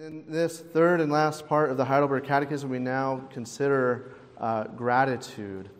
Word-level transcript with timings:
In 0.00 0.22
this 0.28 0.60
third 0.60 1.00
and 1.00 1.10
last 1.10 1.48
part 1.48 1.72
of 1.72 1.76
the 1.76 1.84
Heidelberg 1.84 2.22
Catechism, 2.22 2.70
we 2.70 2.78
now 2.78 3.20
consider 3.32 4.14
uh, 4.38 4.62
gratitude. 4.62 5.70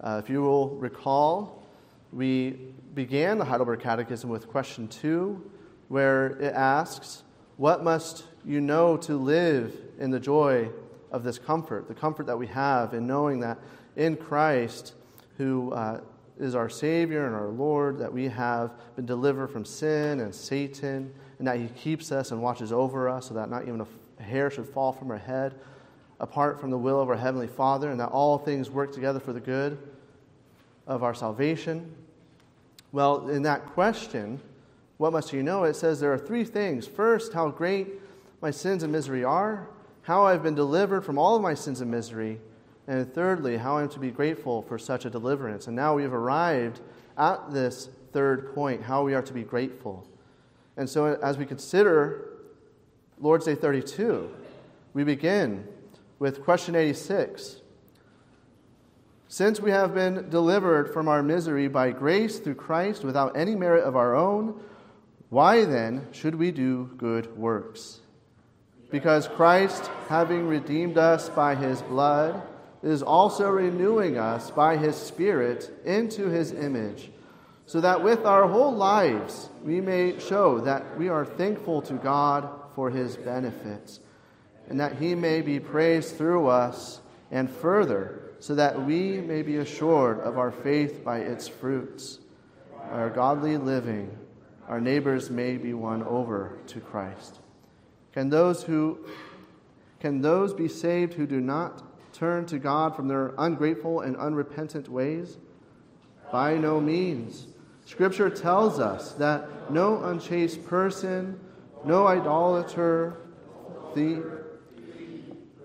Uh, 0.00 0.20
if 0.22 0.30
you 0.30 0.40
will 0.40 0.68
recall, 0.76 1.66
we 2.12 2.50
began 2.94 3.38
the 3.38 3.44
Heidelberg 3.44 3.80
Catechism 3.80 4.30
with 4.30 4.46
question 4.46 4.86
two, 4.86 5.50
where 5.88 6.28
it 6.38 6.54
asks, 6.54 7.24
What 7.56 7.82
must 7.82 8.26
you 8.44 8.60
know 8.60 8.96
to 8.98 9.16
live 9.16 9.74
in 9.98 10.12
the 10.12 10.20
joy 10.20 10.70
of 11.10 11.24
this 11.24 11.36
comfort, 11.36 11.88
the 11.88 11.94
comfort 11.94 12.26
that 12.26 12.38
we 12.38 12.46
have 12.46 12.94
in 12.94 13.04
knowing 13.04 13.40
that 13.40 13.58
in 13.96 14.16
Christ, 14.16 14.94
who 15.38 15.72
uh, 15.72 16.02
is 16.38 16.54
our 16.54 16.68
Savior 16.68 17.26
and 17.26 17.34
our 17.34 17.48
Lord, 17.48 17.98
that 17.98 18.12
we 18.12 18.28
have 18.28 18.70
been 18.94 19.06
delivered 19.06 19.48
from 19.48 19.64
sin 19.64 20.20
and 20.20 20.32
Satan, 20.32 21.12
and 21.38 21.46
that 21.46 21.58
He 21.58 21.68
keeps 21.68 22.12
us 22.12 22.30
and 22.30 22.42
watches 22.42 22.72
over 22.72 23.08
us 23.08 23.28
so 23.28 23.34
that 23.34 23.50
not 23.50 23.62
even 23.62 23.86
a 24.18 24.22
hair 24.22 24.50
should 24.50 24.68
fall 24.68 24.92
from 24.92 25.10
our 25.10 25.18
head 25.18 25.54
apart 26.20 26.60
from 26.60 26.70
the 26.70 26.78
will 26.78 27.00
of 27.00 27.08
our 27.10 27.16
Heavenly 27.16 27.46
Father, 27.46 27.90
and 27.90 28.00
that 28.00 28.08
all 28.08 28.38
things 28.38 28.70
work 28.70 28.92
together 28.92 29.20
for 29.20 29.32
the 29.32 29.40
good 29.40 29.78
of 30.86 31.02
our 31.02 31.14
salvation. 31.14 31.94
Well, 32.92 33.28
in 33.28 33.42
that 33.42 33.66
question, 33.66 34.40
what 34.96 35.12
must 35.12 35.32
you 35.32 35.42
know? 35.42 35.64
It 35.64 35.76
says 35.76 36.00
there 36.00 36.12
are 36.12 36.18
three 36.18 36.44
things. 36.44 36.86
First, 36.86 37.32
how 37.32 37.50
great 37.50 37.88
my 38.40 38.50
sins 38.50 38.82
and 38.82 38.92
misery 38.92 39.24
are, 39.24 39.68
how 40.02 40.24
I've 40.24 40.42
been 40.42 40.54
delivered 40.54 41.04
from 41.04 41.18
all 41.18 41.36
of 41.36 41.42
my 41.42 41.54
sins 41.54 41.80
and 41.80 41.90
misery, 41.90 42.40
and 42.86 43.12
thirdly, 43.12 43.56
how 43.56 43.78
I'm 43.78 43.88
to 43.90 43.98
be 43.98 44.10
grateful 44.10 44.62
for 44.62 44.78
such 44.78 45.04
a 45.04 45.10
deliverance. 45.10 45.66
And 45.66 45.76
now 45.76 45.94
we 45.96 46.02
have 46.02 46.14
arrived 46.14 46.80
at 47.18 47.50
this 47.52 47.90
third 48.12 48.54
point 48.54 48.82
how 48.82 49.04
we 49.04 49.14
are 49.14 49.22
to 49.22 49.32
be 49.32 49.42
grateful. 49.42 50.06
And 50.76 50.88
so, 50.88 51.06
as 51.06 51.38
we 51.38 51.46
consider 51.46 52.28
Lord's 53.18 53.46
Day 53.46 53.54
32, 53.54 54.30
we 54.92 55.04
begin 55.04 55.66
with 56.18 56.42
question 56.42 56.74
86. 56.74 57.60
Since 59.28 59.60
we 59.60 59.70
have 59.70 59.94
been 59.94 60.30
delivered 60.30 60.92
from 60.92 61.08
our 61.08 61.22
misery 61.22 61.68
by 61.68 61.90
grace 61.90 62.38
through 62.38 62.54
Christ 62.54 63.04
without 63.04 63.36
any 63.36 63.54
merit 63.56 63.84
of 63.84 63.96
our 63.96 64.14
own, 64.14 64.60
why 65.30 65.64
then 65.64 66.06
should 66.12 66.36
we 66.36 66.52
do 66.52 66.90
good 66.96 67.36
works? 67.36 68.00
Because 68.90 69.26
Christ, 69.26 69.90
having 70.08 70.46
redeemed 70.46 70.96
us 70.96 71.28
by 71.28 71.56
his 71.56 71.82
blood, 71.82 72.40
is 72.82 73.02
also 73.02 73.48
renewing 73.48 74.16
us 74.16 74.50
by 74.52 74.76
his 74.76 74.94
Spirit 74.94 75.70
into 75.84 76.28
his 76.28 76.52
image, 76.52 77.10
so 77.66 77.80
that 77.80 78.02
with 78.02 78.24
our 78.24 78.46
whole 78.46 78.74
lives 78.74 79.48
we 79.62 79.80
may 79.80 80.18
show 80.18 80.60
that 80.60 80.96
we 80.96 81.08
are 81.08 81.24
thankful 81.24 81.82
to 81.82 81.94
God 81.94 82.48
for 82.74 82.90
his 82.90 83.16
benefits, 83.16 84.00
and 84.68 84.80
that 84.80 84.96
he 84.98 85.14
may 85.14 85.40
be 85.40 85.58
praised 85.58 86.16
through 86.16 86.46
us, 86.46 87.00
and 87.30 87.50
further, 87.50 88.20
so 88.38 88.54
that 88.54 88.86
we 88.86 89.20
may 89.20 89.42
be 89.42 89.56
assured 89.56 90.20
of 90.20 90.38
our 90.38 90.52
faith 90.52 91.02
by 91.04 91.18
its 91.18 91.48
fruits. 91.48 92.20
By 92.72 93.00
our 93.00 93.10
godly 93.10 93.56
living, 93.56 94.16
our 94.68 94.80
neighbors 94.80 95.30
may 95.30 95.56
be 95.56 95.74
won 95.74 96.02
over 96.04 96.58
to 96.68 96.80
Christ. 96.80 97.40
Can 98.12 98.30
those 98.30 98.62
who 98.62 98.98
can 99.98 100.20
those 100.20 100.52
be 100.52 100.68
saved 100.68 101.14
who 101.14 101.26
do 101.26 101.40
not 101.40 101.82
turn 102.12 102.46
to 102.46 102.58
God 102.58 102.94
from 102.94 103.08
their 103.08 103.32
ungrateful 103.38 104.00
and 104.00 104.16
unrepentant 104.16 104.88
ways? 104.88 105.38
By 106.30 106.58
no 106.58 106.80
means. 106.80 107.46
Scripture 107.86 108.28
tells 108.28 108.80
us 108.80 109.12
that 109.12 109.70
no 109.70 110.02
unchaste 110.04 110.66
person, 110.66 111.38
no 111.84 112.08
idolater, 112.08 113.16
thief, 113.94 114.24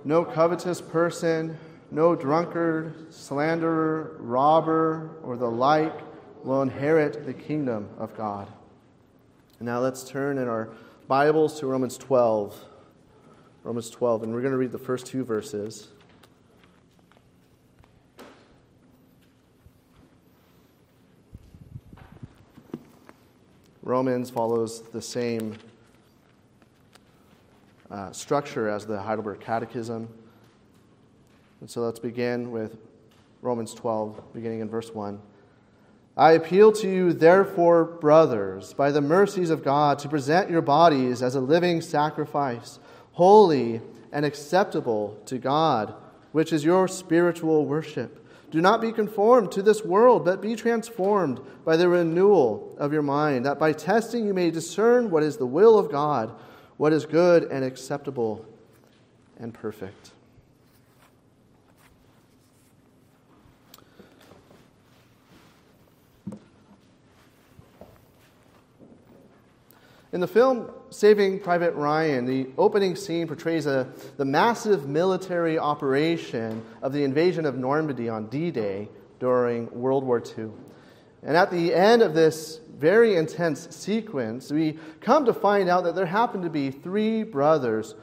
no 0.06 0.24
covetous 0.24 0.80
person, 0.80 1.58
no 1.90 2.16
drunkard, 2.16 3.12
slanderer, 3.12 4.18
robber, 4.20 5.18
or 5.24 5.36
the 5.36 5.50
like 5.50 6.00
will 6.46 6.62
inherit 6.62 7.26
the 7.26 7.34
kingdom 7.34 7.90
of 7.98 8.16
God. 8.16 8.48
Now 9.60 9.80
let's 9.80 10.04
turn 10.04 10.38
in 10.38 10.48
our 10.48 10.70
Bibles 11.08 11.60
to 11.60 11.66
Romans 11.66 11.98
12. 11.98 12.66
Romans 13.64 13.90
12, 13.90 14.24
and 14.24 14.34
we're 14.34 14.42
going 14.42 14.52
to 14.52 14.58
read 14.58 14.72
the 14.72 14.78
first 14.78 15.08
two 15.08 15.24
verses. 15.24 15.88
Romans 24.02 24.32
follows 24.32 24.82
the 24.94 25.00
same 25.00 25.56
uh, 27.92 28.12
structure 28.12 28.68
as 28.68 28.84
the 28.84 29.00
Heidelberg 29.00 29.40
Catechism. 29.42 30.10
And 31.60 31.70
so 31.70 31.82
let's 31.82 32.00
begin 32.00 32.50
with 32.50 32.78
Romans 33.44 33.76
12, 33.76 34.34
beginning 34.34 34.62
in 34.62 34.70
verse 34.70 34.90
1. 34.90 35.22
I 36.18 36.32
appeal 36.32 36.72
to 36.72 36.90
you, 36.90 37.14
therefore, 37.14 37.86
brothers, 37.86 38.74
by 38.74 38.90
the 38.90 39.02
mercies 39.02 39.52
of 39.52 39.64
God, 39.64 40.00
to 40.00 40.10
present 40.10 40.50
your 40.50 40.64
bodies 40.64 41.22
as 41.22 41.36
a 41.36 41.40
living 41.40 41.80
sacrifice, 41.80 42.80
holy 43.12 43.82
and 44.12 44.26
acceptable 44.26 45.16
to 45.28 45.38
God, 45.38 45.94
which 46.32 46.52
is 46.52 46.66
your 46.66 46.88
spiritual 46.88 47.68
worship. 47.68 48.21
Do 48.52 48.62
not 48.62 48.82
be 48.82 48.92
conformed 48.92 49.52
to 49.54 49.62
this 49.62 49.84
world, 49.84 50.26
but 50.26 50.42
be 50.42 50.56
transformed 50.56 51.40
by 51.64 51.78
the 51.78 51.88
renewal 51.88 52.76
of 52.78 52.92
your 52.92 53.02
mind, 53.02 53.46
that 53.46 53.58
by 53.58 53.72
testing 53.72 54.28
you 54.28 54.34
may 54.34 54.52
discern 54.52 55.10
what 55.10 55.24
is 55.24 55.38
the 55.38 55.46
will 55.46 55.80
of 55.80 55.90
God, 55.90 56.36
what 56.76 56.92
is 56.92 57.06
good 57.06 57.44
and 57.44 57.64
acceptable 57.64 58.46
and 59.40 59.54
perfect. 59.54 60.12
In 70.14 70.20
the 70.20 70.28
film 70.28 70.70
Saving 70.90 71.40
Private 71.40 71.74
Ryan, 71.74 72.26
the 72.26 72.50
opening 72.58 72.98
scene 72.98 73.28
portrays 73.28 73.66
a, 73.66 73.88
the 74.18 74.26
massive 74.26 74.88
military 74.88 75.58
operation 75.58 76.66
of 76.82 76.92
the 76.92 77.06
invasion 77.06 77.46
of 77.46 77.58
Normandy 77.58 78.10
on 78.10 78.28
D 78.28 78.52
Day 78.52 78.90
during 79.20 79.72
World 79.72 80.04
War 80.04 80.22
II. 80.38 80.50
And 81.24 81.38
at 81.38 81.50
the 81.50 81.74
end 81.74 82.02
of 82.02 82.14
this 82.14 82.60
very 82.78 83.16
intense 83.16 83.74
sequence, 83.74 84.52
we 84.52 84.80
come 85.00 85.26
to 85.26 85.34
find 85.34 85.70
out 85.70 85.86
that 85.86 85.96
there 85.96 86.06
happened 86.06 86.44
to 86.44 86.50
be 86.50 86.72
three 86.72 87.24
brothers 87.24 87.96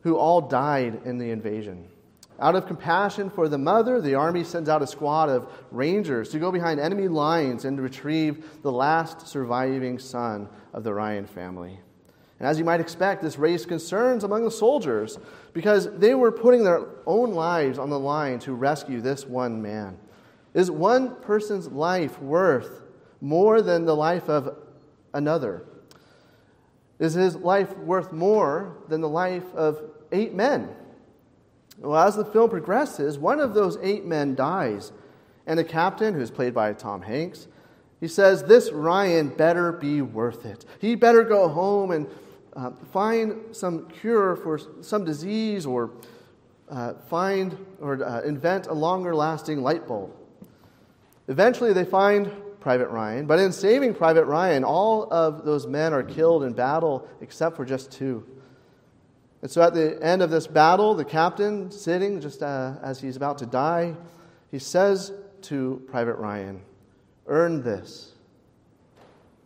who 0.00 0.16
all 0.16 0.40
died 0.40 1.02
in 1.04 1.18
the 1.18 1.30
invasion. 1.30 1.88
Out 2.42 2.56
of 2.56 2.66
compassion 2.66 3.30
for 3.30 3.48
the 3.48 3.56
mother, 3.56 4.00
the 4.00 4.16
army 4.16 4.42
sends 4.42 4.68
out 4.68 4.82
a 4.82 4.86
squad 4.86 5.28
of 5.28 5.46
rangers 5.70 6.28
to 6.30 6.40
go 6.40 6.50
behind 6.50 6.80
enemy 6.80 7.06
lines 7.06 7.64
and 7.64 7.80
retrieve 7.80 8.60
the 8.62 8.72
last 8.72 9.28
surviving 9.28 10.00
son 10.00 10.48
of 10.72 10.82
the 10.82 10.92
Ryan 10.92 11.24
family. 11.24 11.78
And 12.40 12.48
as 12.48 12.58
you 12.58 12.64
might 12.64 12.80
expect, 12.80 13.22
this 13.22 13.38
raised 13.38 13.68
concerns 13.68 14.24
among 14.24 14.42
the 14.42 14.50
soldiers 14.50 15.20
because 15.52 15.88
they 15.98 16.16
were 16.16 16.32
putting 16.32 16.64
their 16.64 16.84
own 17.06 17.30
lives 17.30 17.78
on 17.78 17.90
the 17.90 17.98
line 17.98 18.40
to 18.40 18.54
rescue 18.54 19.00
this 19.00 19.24
one 19.24 19.62
man. 19.62 19.96
Is 20.52 20.68
one 20.68 21.14
person's 21.20 21.68
life 21.68 22.20
worth 22.20 22.82
more 23.20 23.62
than 23.62 23.84
the 23.84 23.94
life 23.94 24.28
of 24.28 24.56
another? 25.14 25.62
Is 26.98 27.14
his 27.14 27.36
life 27.36 27.78
worth 27.78 28.10
more 28.10 28.78
than 28.88 29.00
the 29.00 29.08
life 29.08 29.54
of 29.54 29.80
eight 30.10 30.34
men? 30.34 30.68
Well, 31.82 32.00
as 32.06 32.14
the 32.14 32.24
film 32.24 32.48
progresses, 32.48 33.18
one 33.18 33.40
of 33.40 33.54
those 33.54 33.76
eight 33.82 34.04
men 34.04 34.36
dies, 34.36 34.92
and 35.46 35.58
the 35.58 35.64
captain, 35.64 36.14
who's 36.14 36.30
played 36.30 36.54
by 36.54 36.72
Tom 36.74 37.02
Hanks, 37.02 37.48
he 38.00 38.06
says, 38.06 38.44
This 38.44 38.70
Ryan 38.70 39.28
better 39.28 39.72
be 39.72 40.00
worth 40.00 40.46
it. 40.46 40.64
He 40.80 40.94
better 40.94 41.24
go 41.24 41.48
home 41.48 41.90
and 41.90 42.06
uh, 42.54 42.70
find 42.92 43.54
some 43.54 43.88
cure 43.88 44.36
for 44.36 44.60
some 44.80 45.04
disease 45.04 45.66
or 45.66 45.90
uh, 46.68 46.94
find 47.08 47.56
or 47.80 48.04
uh, 48.04 48.22
invent 48.22 48.68
a 48.68 48.72
longer 48.72 49.14
lasting 49.14 49.62
light 49.62 49.86
bulb. 49.86 50.12
Eventually, 51.26 51.72
they 51.72 51.84
find 51.84 52.30
Private 52.60 52.90
Ryan, 52.90 53.26
but 53.26 53.40
in 53.40 53.50
saving 53.50 53.94
Private 53.94 54.24
Ryan, 54.24 54.62
all 54.62 55.12
of 55.12 55.44
those 55.44 55.66
men 55.66 55.92
are 55.92 56.02
killed 56.02 56.44
in 56.44 56.52
battle 56.52 57.08
except 57.20 57.56
for 57.56 57.64
just 57.64 57.90
two. 57.90 58.24
And 59.42 59.50
so 59.50 59.60
at 59.60 59.74
the 59.74 60.00
end 60.00 60.22
of 60.22 60.30
this 60.30 60.46
battle, 60.46 60.94
the 60.94 61.04
captain, 61.04 61.70
sitting 61.70 62.20
just 62.20 62.42
uh, 62.42 62.74
as 62.80 63.00
he's 63.00 63.16
about 63.16 63.38
to 63.38 63.46
die, 63.46 63.94
he 64.52 64.60
says 64.60 65.12
to 65.42 65.82
Private 65.88 66.14
Ryan, 66.14 66.62
Earn 67.26 67.62
this. 67.62 68.12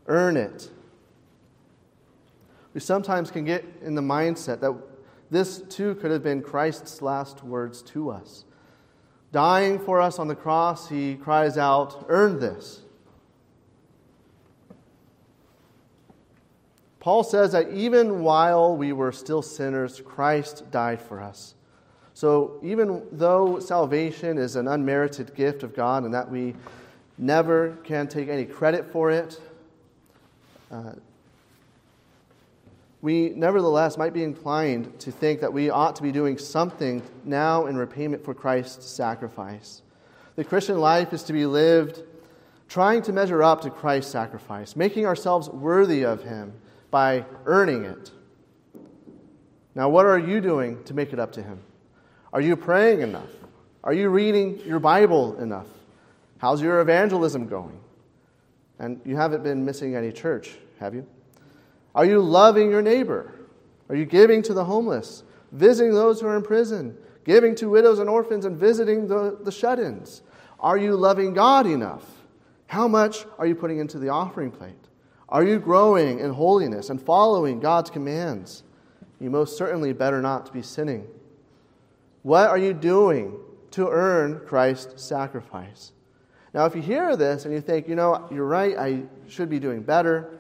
Earn 0.07 0.37
it. 0.37 0.71
We 2.75 2.81
sometimes 2.81 3.31
can 3.31 3.47
get 3.47 3.65
in 3.83 3.95
the 3.95 4.03
mindset 4.03 4.61
that 4.61 4.75
this 5.31 5.63
too 5.63 5.95
could 5.97 6.11
have 6.11 6.23
been 6.23 6.43
Christ's 6.43 7.01
last 7.01 7.43
words 7.43 7.81
to 7.83 8.11
us. 8.11 8.45
Dying 9.33 9.79
for 9.79 10.01
us 10.01 10.19
on 10.19 10.29
the 10.29 10.37
cross, 10.37 10.89
he 10.89 11.15
cries 11.15 11.57
out, 11.57 12.05
Earn 12.09 12.39
this. 12.39 12.83
Paul 17.07 17.23
says 17.23 17.53
that 17.53 17.71
even 17.71 18.25
while 18.25 18.77
we 18.77 18.93
were 18.93 19.13
still 19.13 19.41
sinners, 19.41 20.03
Christ 20.05 20.69
died 20.73 21.01
for 21.01 21.21
us. 21.21 21.55
So 22.15 22.59
even 22.65 23.07
though 23.13 23.61
salvation 23.61 24.39
is 24.39 24.57
an 24.57 24.67
unmerited 24.67 25.33
gift 25.37 25.63
of 25.63 25.73
God 25.73 26.03
and 26.03 26.13
that 26.13 26.29
we 26.29 26.57
never 27.17 27.77
can 27.85 28.09
take 28.09 28.29
any 28.29 28.45
credit 28.45 28.91
for 28.91 29.13
it, 29.13 29.41
uh, 30.73 30.95
we 33.03 33.29
nevertheless 33.37 33.97
might 33.97 34.13
be 34.13 34.25
inclined 34.25 34.99
to 34.99 35.13
think 35.13 35.41
that 35.43 35.53
we 35.53 35.71
ought 35.71 35.95
to 35.95 36.03
be 36.03 36.11
doing 36.11 36.37
something 36.37 37.03
now 37.25 37.67
in 37.67 37.77
repayment 37.77 38.25
for 38.25 38.35
Christ's 38.35 38.85
sacrifice. 38.85 39.83
The 40.35 40.43
Christian 40.43 40.81
life 40.81 41.13
is 41.13 41.23
to 41.23 41.33
be 41.33 41.47
lived 41.47 42.03
trying 42.69 43.01
to 43.03 43.13
measure 43.13 43.45
up 43.45 43.61
to 43.61 43.71
Christ's 43.71 44.11
sacrifice, 44.11 44.75
making 44.75 45.07
ourselves 45.07 45.49
worthy 45.49 46.05
of 46.05 46.25
Him 46.25 46.53
by 46.91 47.25
earning 47.45 47.85
it. 47.85 48.11
Now, 49.75 49.89
what 49.89 50.07
are 50.07 50.19
you 50.19 50.41
doing 50.41 50.83
to 50.85 50.95
make 50.95 51.13
it 51.13 51.19
up 51.19 51.33
to 51.33 51.43
Him? 51.43 51.61
Are 52.33 52.41
you 52.41 52.57
praying 52.57 53.01
enough? 53.01 53.29
Are 53.85 53.93
you 53.93 54.09
reading 54.09 54.61
your 54.65 54.81
Bible 54.81 55.39
enough? 55.39 55.67
How's 56.39 56.61
your 56.61 56.81
evangelism 56.81 57.47
going? 57.47 57.79
And 58.79 59.01
you 59.05 59.17
haven't 59.17 59.43
been 59.43 59.65
missing 59.65 59.95
any 59.95 60.13
church, 60.13 60.57
have 60.81 60.95
you? 60.95 61.07
Are 61.95 62.05
you 62.05 62.21
loving 62.21 62.71
your 62.71 62.83
neighbor? 62.83 63.33
Are 63.89 63.97
you 63.97 64.05
giving 64.05 64.43
to 64.43 64.55
the 64.55 64.65
homeless, 64.65 65.23
visiting 65.53 65.95
those 65.95 66.21
who 66.21 66.27
are 66.27 66.37
in 66.37 66.43
prison, 66.43 66.97
giving 67.25 67.55
to 67.57 67.71
widows 67.71 67.99
and 67.99 68.11
orphans, 68.11 68.45
and 68.45 68.57
visiting 68.57 69.09
the, 69.09 69.39
the 69.43 69.53
shut 69.53 69.79
ins? 69.79 70.23
Are 70.61 70.77
you 70.77 70.97
loving 70.97 71.33
God 71.33 71.67
enough? 71.67 72.05
How 72.67 72.89
much 72.89 73.25
are 73.39 73.47
you 73.47 73.55
putting 73.55 73.79
into 73.79 73.99
the 73.99 74.09
offering 74.09 74.51
plate? 74.51 74.75
Are 75.29 75.45
you 75.45 75.59
growing 75.59 76.21
in 76.21 76.31
holiness 76.31 76.91
and 76.91 77.03
following 77.03 77.59
God's 77.59 77.91
commands? 77.91 78.63
You 79.21 79.31
most 79.31 79.57
certainly 79.57 79.93
better 79.93 80.23
not 80.23 80.53
be 80.53 80.63
sinning. 80.63 81.07
What 82.23 82.49
are 82.49 82.59
you 82.59 82.73
doing 82.73 83.39
to 83.73 83.89
earn 83.89 84.41
Christ's 84.47 85.03
sacrifice? 85.03 85.93
Now, 86.55 86.65
if 86.65 86.75
you 86.75 86.83
hear 86.83 87.17
this 87.17 87.45
and 87.45 87.53
you 87.53 87.61
think, 87.61 87.89
you 87.89 87.95
know, 87.95 88.27
you're 88.31 88.47
right, 88.47 88.77
I 88.79 89.03
should 89.29 89.51
be 89.51 89.59
doing 89.59 89.83
better, 89.83 90.39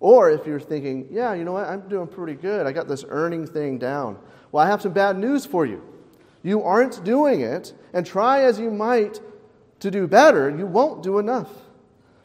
or 0.00 0.30
if 0.30 0.46
you're 0.46 0.60
thinking, 0.60 1.08
yeah, 1.10 1.34
you 1.34 1.44
know 1.44 1.52
what, 1.52 1.66
I'm 1.66 1.88
doing 1.88 2.06
pretty 2.06 2.34
good, 2.34 2.66
I 2.66 2.72
got 2.72 2.88
this 2.88 3.04
earning 3.08 3.46
thing 3.46 3.78
down, 3.78 4.18
well, 4.52 4.64
I 4.64 4.68
have 4.68 4.82
some 4.82 4.92
bad 4.92 5.18
news 5.18 5.46
for 5.46 5.66
you. 5.66 5.82
You 6.42 6.62
aren't 6.62 7.02
doing 7.04 7.40
it, 7.40 7.72
and 7.92 8.04
try 8.04 8.42
as 8.42 8.60
you 8.60 8.70
might 8.70 9.20
to 9.80 9.90
do 9.90 10.06
better, 10.06 10.50
you 10.50 10.66
won't 10.66 11.02
do 11.02 11.18
enough. 11.18 11.50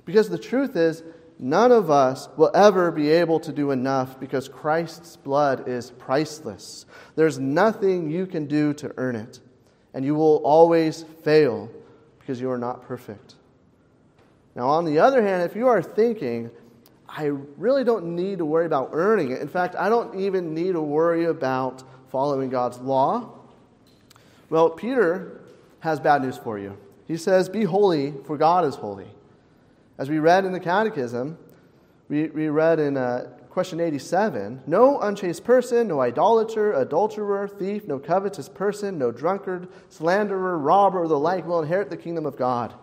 Because 0.05 0.29
the 0.29 0.37
truth 0.37 0.75
is, 0.75 1.03
none 1.39 1.71
of 1.71 1.89
us 1.89 2.27
will 2.37 2.51
ever 2.53 2.91
be 2.91 3.09
able 3.09 3.39
to 3.39 3.51
do 3.51 3.71
enough 3.71 4.19
because 4.19 4.47
Christ's 4.47 5.15
blood 5.15 5.67
is 5.67 5.91
priceless. 5.91 6.85
There's 7.15 7.39
nothing 7.39 8.11
you 8.11 8.27
can 8.27 8.45
do 8.45 8.73
to 8.75 8.93
earn 8.97 9.15
it, 9.15 9.39
and 9.93 10.05
you 10.05 10.13
will 10.13 10.37
always 10.43 11.03
fail 11.23 11.71
because 12.19 12.39
you 12.39 12.51
are 12.51 12.57
not 12.57 12.83
perfect. 12.83 13.35
Now, 14.55 14.67
on 14.67 14.85
the 14.85 14.99
other 14.99 15.23
hand, 15.23 15.43
if 15.43 15.55
you 15.55 15.67
are 15.67 15.81
thinking, 15.81 16.51
I 17.07 17.25
really 17.57 17.83
don't 17.83 18.15
need 18.15 18.39
to 18.39 18.45
worry 18.45 18.65
about 18.65 18.89
earning 18.91 19.31
it, 19.31 19.41
in 19.41 19.47
fact, 19.47 19.75
I 19.75 19.89
don't 19.89 20.19
even 20.19 20.53
need 20.53 20.73
to 20.73 20.81
worry 20.81 21.25
about 21.25 21.83
following 22.09 22.49
God's 22.49 22.77
law, 22.79 23.39
well, 24.49 24.69
Peter 24.69 25.41
has 25.79 25.99
bad 25.99 26.23
news 26.23 26.37
for 26.37 26.57
you. 26.57 26.75
He 27.07 27.17
says, 27.17 27.49
Be 27.49 27.63
holy, 27.63 28.13
for 28.25 28.37
God 28.37 28.65
is 28.65 28.75
holy. 28.75 29.07
As 29.99 30.09
we 30.09 30.17
read 30.17 30.45
in 30.45 30.53
the 30.53 30.61
Catechism, 30.61 31.37
we, 32.07 32.29
we 32.29 32.47
read 32.47 32.79
in 32.79 32.95
uh, 32.95 33.31
question 33.49 33.81
87 33.81 34.63
No 34.65 34.97
unchaste 35.01 35.43
person, 35.43 35.89
no 35.89 35.99
idolater, 35.99 36.71
adulterer, 36.71 37.49
thief, 37.49 37.85
no 37.85 37.99
covetous 37.99 38.47
person, 38.47 38.97
no 38.97 39.11
drunkard, 39.11 39.67
slanderer, 39.89 40.57
robber, 40.57 41.03
or 41.03 41.09
the 41.09 41.19
like 41.19 41.45
will 41.45 41.61
inherit 41.61 41.89
the 41.89 41.97
kingdom 41.97 42.25
of 42.25 42.37
God. 42.37 42.73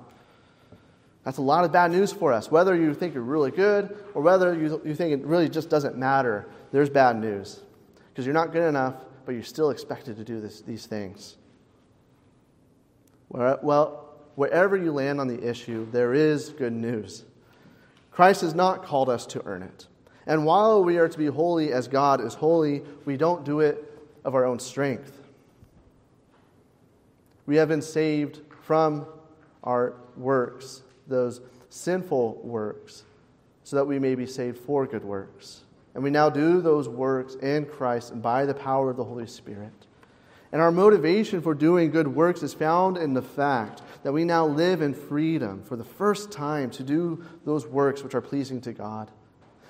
That's 1.24 1.38
a 1.38 1.42
lot 1.42 1.64
of 1.64 1.72
bad 1.72 1.90
news 1.90 2.12
for 2.12 2.34
us. 2.34 2.50
Whether 2.50 2.76
you 2.76 2.92
think 2.92 3.14
you're 3.14 3.22
really 3.22 3.50
good 3.50 3.96
or 4.12 4.20
whether 4.20 4.54
you, 4.54 4.82
you 4.84 4.94
think 4.94 5.18
it 5.18 5.24
really 5.24 5.48
just 5.48 5.70
doesn't 5.70 5.96
matter, 5.96 6.46
there's 6.70 6.90
bad 6.90 7.16
news. 7.16 7.60
Because 8.10 8.26
you're 8.26 8.34
not 8.34 8.52
good 8.52 8.68
enough, 8.68 8.94
but 9.24 9.32
you're 9.32 9.42
still 9.42 9.70
expected 9.70 10.18
to 10.18 10.24
do 10.24 10.38
this, 10.38 10.60
these 10.60 10.84
things. 10.84 11.36
Well, 13.30 14.05
wherever 14.36 14.76
you 14.76 14.92
land 14.92 15.20
on 15.20 15.26
the 15.26 15.48
issue, 15.48 15.86
there 15.90 16.14
is 16.14 16.50
good 16.50 16.72
news. 16.72 17.24
Christ 18.12 18.42
has 18.42 18.54
not 18.54 18.84
called 18.84 19.08
us 19.08 19.26
to 19.26 19.44
earn 19.44 19.62
it. 19.62 19.88
And 20.26 20.46
while 20.46 20.84
we 20.84 20.98
are 20.98 21.08
to 21.08 21.18
be 21.18 21.26
holy 21.26 21.72
as 21.72 21.88
God 21.88 22.20
is 22.20 22.34
holy, 22.34 22.82
we 23.04 23.16
don't 23.16 23.44
do 23.44 23.60
it 23.60 23.92
of 24.24 24.34
our 24.34 24.44
own 24.44 24.58
strength. 24.58 25.18
We 27.46 27.56
have 27.56 27.68
been 27.68 27.82
saved 27.82 28.40
from 28.62 29.06
our 29.62 29.94
works, 30.16 30.82
those 31.06 31.40
sinful 31.68 32.40
works, 32.42 33.04
so 33.64 33.76
that 33.76 33.84
we 33.84 33.98
may 33.98 34.14
be 34.14 34.26
saved 34.26 34.58
for 34.58 34.86
good 34.86 35.04
works. 35.04 35.62
And 35.94 36.02
we 36.02 36.10
now 36.10 36.28
do 36.28 36.60
those 36.60 36.88
works 36.88 37.36
in 37.36 37.64
Christ 37.66 38.12
and 38.12 38.22
by 38.22 38.44
the 38.44 38.54
power 38.54 38.90
of 38.90 38.96
the 38.96 39.04
Holy 39.04 39.26
Spirit. 39.26 39.72
And 40.52 40.60
our 40.60 40.72
motivation 40.72 41.40
for 41.40 41.54
doing 41.54 41.90
good 41.90 42.08
works 42.08 42.42
is 42.42 42.54
found 42.54 42.96
in 42.96 43.14
the 43.14 43.22
fact 43.22 43.82
that 44.06 44.12
we 44.12 44.24
now 44.24 44.46
live 44.46 44.82
in 44.82 44.94
freedom 44.94 45.60
for 45.64 45.74
the 45.74 45.82
first 45.82 46.30
time 46.30 46.70
to 46.70 46.84
do 46.84 47.24
those 47.44 47.66
works 47.66 48.04
which 48.04 48.14
are 48.14 48.20
pleasing 48.20 48.60
to 48.60 48.72
God. 48.72 49.10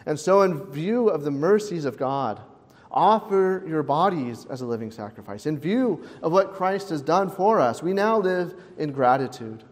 And 0.04 0.20
so, 0.20 0.42
in 0.42 0.62
view 0.66 1.08
of 1.08 1.24
the 1.24 1.30
mercies 1.30 1.86
of 1.86 1.96
God, 1.96 2.42
offer 2.90 3.64
your 3.66 3.82
bodies 3.82 4.44
as 4.50 4.60
a 4.60 4.66
living 4.66 4.90
sacrifice. 4.90 5.46
In 5.46 5.58
view 5.58 6.06
of 6.22 6.32
what 6.32 6.52
Christ 6.52 6.90
has 6.90 7.00
done 7.00 7.30
for 7.30 7.60
us, 7.60 7.82
we 7.82 7.94
now 7.94 8.18
live 8.18 8.54
in 8.76 8.92
gratitude. 8.92 9.64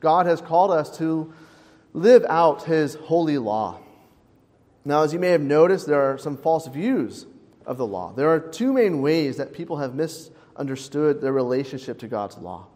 God 0.00 0.24
has 0.24 0.40
called 0.40 0.70
us 0.70 0.96
to 0.96 1.34
live 1.92 2.24
out 2.30 2.64
his 2.64 2.94
holy 2.94 3.36
law. 3.36 3.80
Now, 4.82 5.02
as 5.02 5.12
you 5.12 5.18
may 5.18 5.28
have 5.32 5.42
noticed, 5.42 5.86
there 5.86 6.10
are 6.10 6.16
some 6.16 6.38
false 6.38 6.66
views 6.68 7.26
of 7.66 7.76
the 7.76 7.86
law. 7.86 8.14
There 8.14 8.30
are 8.30 8.40
two 8.40 8.72
main 8.72 9.02
ways 9.02 9.36
that 9.36 9.52
people 9.52 9.76
have 9.76 9.94
misunderstood 9.94 11.20
their 11.20 11.34
relationship 11.34 11.98
to 11.98 12.08
God's 12.08 12.38
law. 12.38 12.66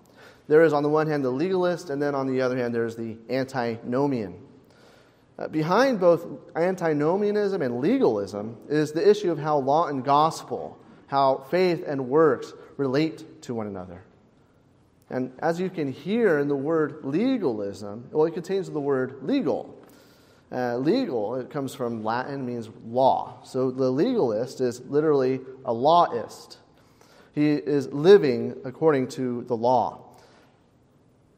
There 0.46 0.62
is, 0.62 0.72
on 0.72 0.82
the 0.82 0.88
one 0.88 1.06
hand, 1.06 1.24
the 1.24 1.30
legalist, 1.30 1.90
and 1.90 2.00
then 2.00 2.14
on 2.14 2.26
the 2.26 2.40
other 2.40 2.56
hand, 2.56 2.74
there's 2.74 2.96
the 2.96 3.16
antinomian. 3.30 4.40
Uh, 5.38 5.48
behind 5.48 5.98
both 5.98 6.26
antinomianism 6.54 7.60
and 7.62 7.80
legalism 7.80 8.56
is 8.68 8.92
the 8.92 9.08
issue 9.08 9.32
of 9.32 9.38
how 9.38 9.58
law 9.58 9.88
and 9.88 10.04
gospel, 10.04 10.78
how 11.06 11.38
faith 11.50 11.82
and 11.86 12.08
works 12.08 12.52
relate 12.76 13.42
to 13.42 13.54
one 13.54 13.66
another. 13.66 14.02
And 15.10 15.32
as 15.40 15.60
you 15.60 15.70
can 15.70 15.90
hear 15.90 16.38
in 16.38 16.48
the 16.48 16.56
word 16.56 17.00
legalism, 17.02 18.08
well, 18.10 18.26
it 18.26 18.34
contains 18.34 18.70
the 18.70 18.80
word 18.80 19.18
legal. 19.22 19.78
Uh, 20.52 20.76
legal, 20.76 21.34
it 21.34 21.50
comes 21.50 21.74
from 21.74 22.04
Latin, 22.04 22.46
means 22.46 22.68
law. 22.86 23.38
So 23.44 23.70
the 23.70 23.90
legalist 23.90 24.60
is 24.60 24.80
literally 24.82 25.40
a 25.64 25.72
lawist. 25.72 26.58
He 27.34 27.54
is 27.54 27.88
living 27.88 28.54
according 28.64 29.08
to 29.08 29.42
the 29.42 29.56
law. 29.56 30.04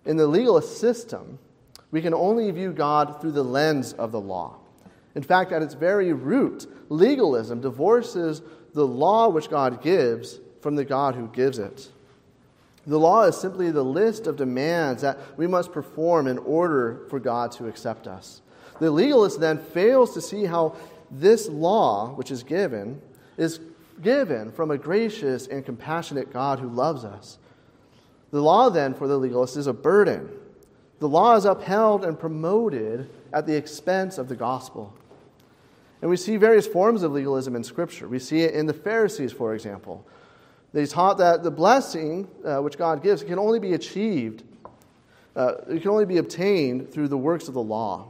In 0.07 0.17
the 0.17 0.27
legalist 0.27 0.79
system, 0.79 1.39
we 1.91 2.01
can 2.01 2.15
only 2.15 2.51
view 2.51 2.73
God 2.73 3.21
through 3.21 3.33
the 3.33 3.45
lens 3.45 3.93
of 3.93 4.13
the 4.13 4.21
law. 4.21 4.57
In 5.15 5.23
fact, 5.23 5.53
at 5.53 5.63
its 5.63 5.75
very 5.75 6.13
root, 6.13 6.67
legalism 6.89 7.61
divorces 7.61 8.43
the 8.73 8.87
law 8.87 9.29
which 9.29 9.51
God 9.51 9.83
gives 9.83 10.39
from 10.61 10.77
the 10.77 10.85
God 10.85 11.15
who 11.15 11.29
gives 11.29 11.59
it. 11.59 11.89
The 12.87 12.99
law 12.99 13.23
is 13.25 13.37
simply 13.37 13.71
the 13.71 13.83
list 13.83 14.29
of 14.29 14.37
demands 14.37 15.03
that 15.03 15.19
we 15.37 15.47
must 15.47 15.73
perform 15.73 16.29
in 16.29 16.39
order 16.39 17.01
for 17.11 17.19
God 17.19 17.51
to 17.53 17.67
accept 17.67 18.07
us. 18.07 18.43
The 18.79 18.91
legalist 18.91 19.41
then 19.41 19.59
fails 19.59 20.15
to 20.15 20.21
see 20.21 20.45
how 20.45 20.77
this 21.11 21.49
law, 21.49 22.11
which 22.15 22.31
is 22.31 22.43
given, 22.43 23.01
is 23.37 23.59
given 24.03 24.53
from 24.53 24.71
a 24.71 24.79
gracious 24.79 25.47
and 25.47 25.65
compassionate 25.65 26.33
God 26.33 26.61
who 26.61 26.69
loves 26.69 27.05
us. 27.05 27.39
The 28.37 28.43
law, 28.43 28.69
then, 28.69 28.93
for 28.93 29.09
the 29.09 29.17
legalist 29.17 29.57
is 29.57 29.67
a 29.67 29.73
burden. 29.73 30.29
The 30.99 31.09
law 31.09 31.37
is 31.37 31.47
upheld 31.47 32.05
and 32.05 32.21
promoted 32.21 33.09
at 33.33 33.47
the 33.47 33.57
expense 33.57 34.19
of 34.19 34.29
the 34.29 34.37
gospel. 34.37 34.93
And 36.03 36.11
we 36.11 36.19
see 36.19 36.37
various 36.37 36.67
forms 36.67 37.03
of 37.03 37.13
legalism 37.13 37.57
in 37.57 37.65
Scripture. 37.65 38.07
We 38.07 38.19
see 38.19 38.43
it 38.43 38.53
in 38.53 38.67
the 38.67 38.75
Pharisees, 38.75 39.33
for 39.33 39.55
example. 39.55 40.07
They 40.75 40.85
taught 40.85 41.17
that 41.17 41.45
the 41.45 41.51
blessing 41.51 42.29
uh, 42.45 42.59
which 42.59 42.77
God 42.77 43.03
gives 43.03 43.23
can 43.23 43.39
only 43.39 43.59
be 43.59 43.73
achieved, 43.73 44.43
uh, 45.35 45.55
it 45.71 45.81
can 45.81 45.91
only 45.91 46.05
be 46.05 46.19
obtained 46.19 46.93
through 46.93 47.09
the 47.09 47.17
works 47.17 47.49
of 47.49 47.55
the 47.55 47.63
law. 47.63 48.07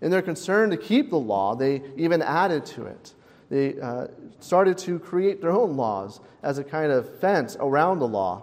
In 0.00 0.10
their 0.10 0.22
concern 0.22 0.70
to 0.70 0.76
keep 0.76 1.08
the 1.10 1.20
law, 1.20 1.54
they 1.54 1.82
even 1.96 2.20
added 2.20 2.66
to 2.66 2.86
it. 2.86 3.14
They 3.48 3.78
uh, 3.80 4.08
started 4.40 4.76
to 4.78 4.98
create 4.98 5.40
their 5.40 5.52
own 5.52 5.76
laws 5.76 6.18
as 6.42 6.58
a 6.58 6.64
kind 6.64 6.90
of 6.90 7.20
fence 7.20 7.56
around 7.60 8.00
the 8.00 8.08
law. 8.08 8.42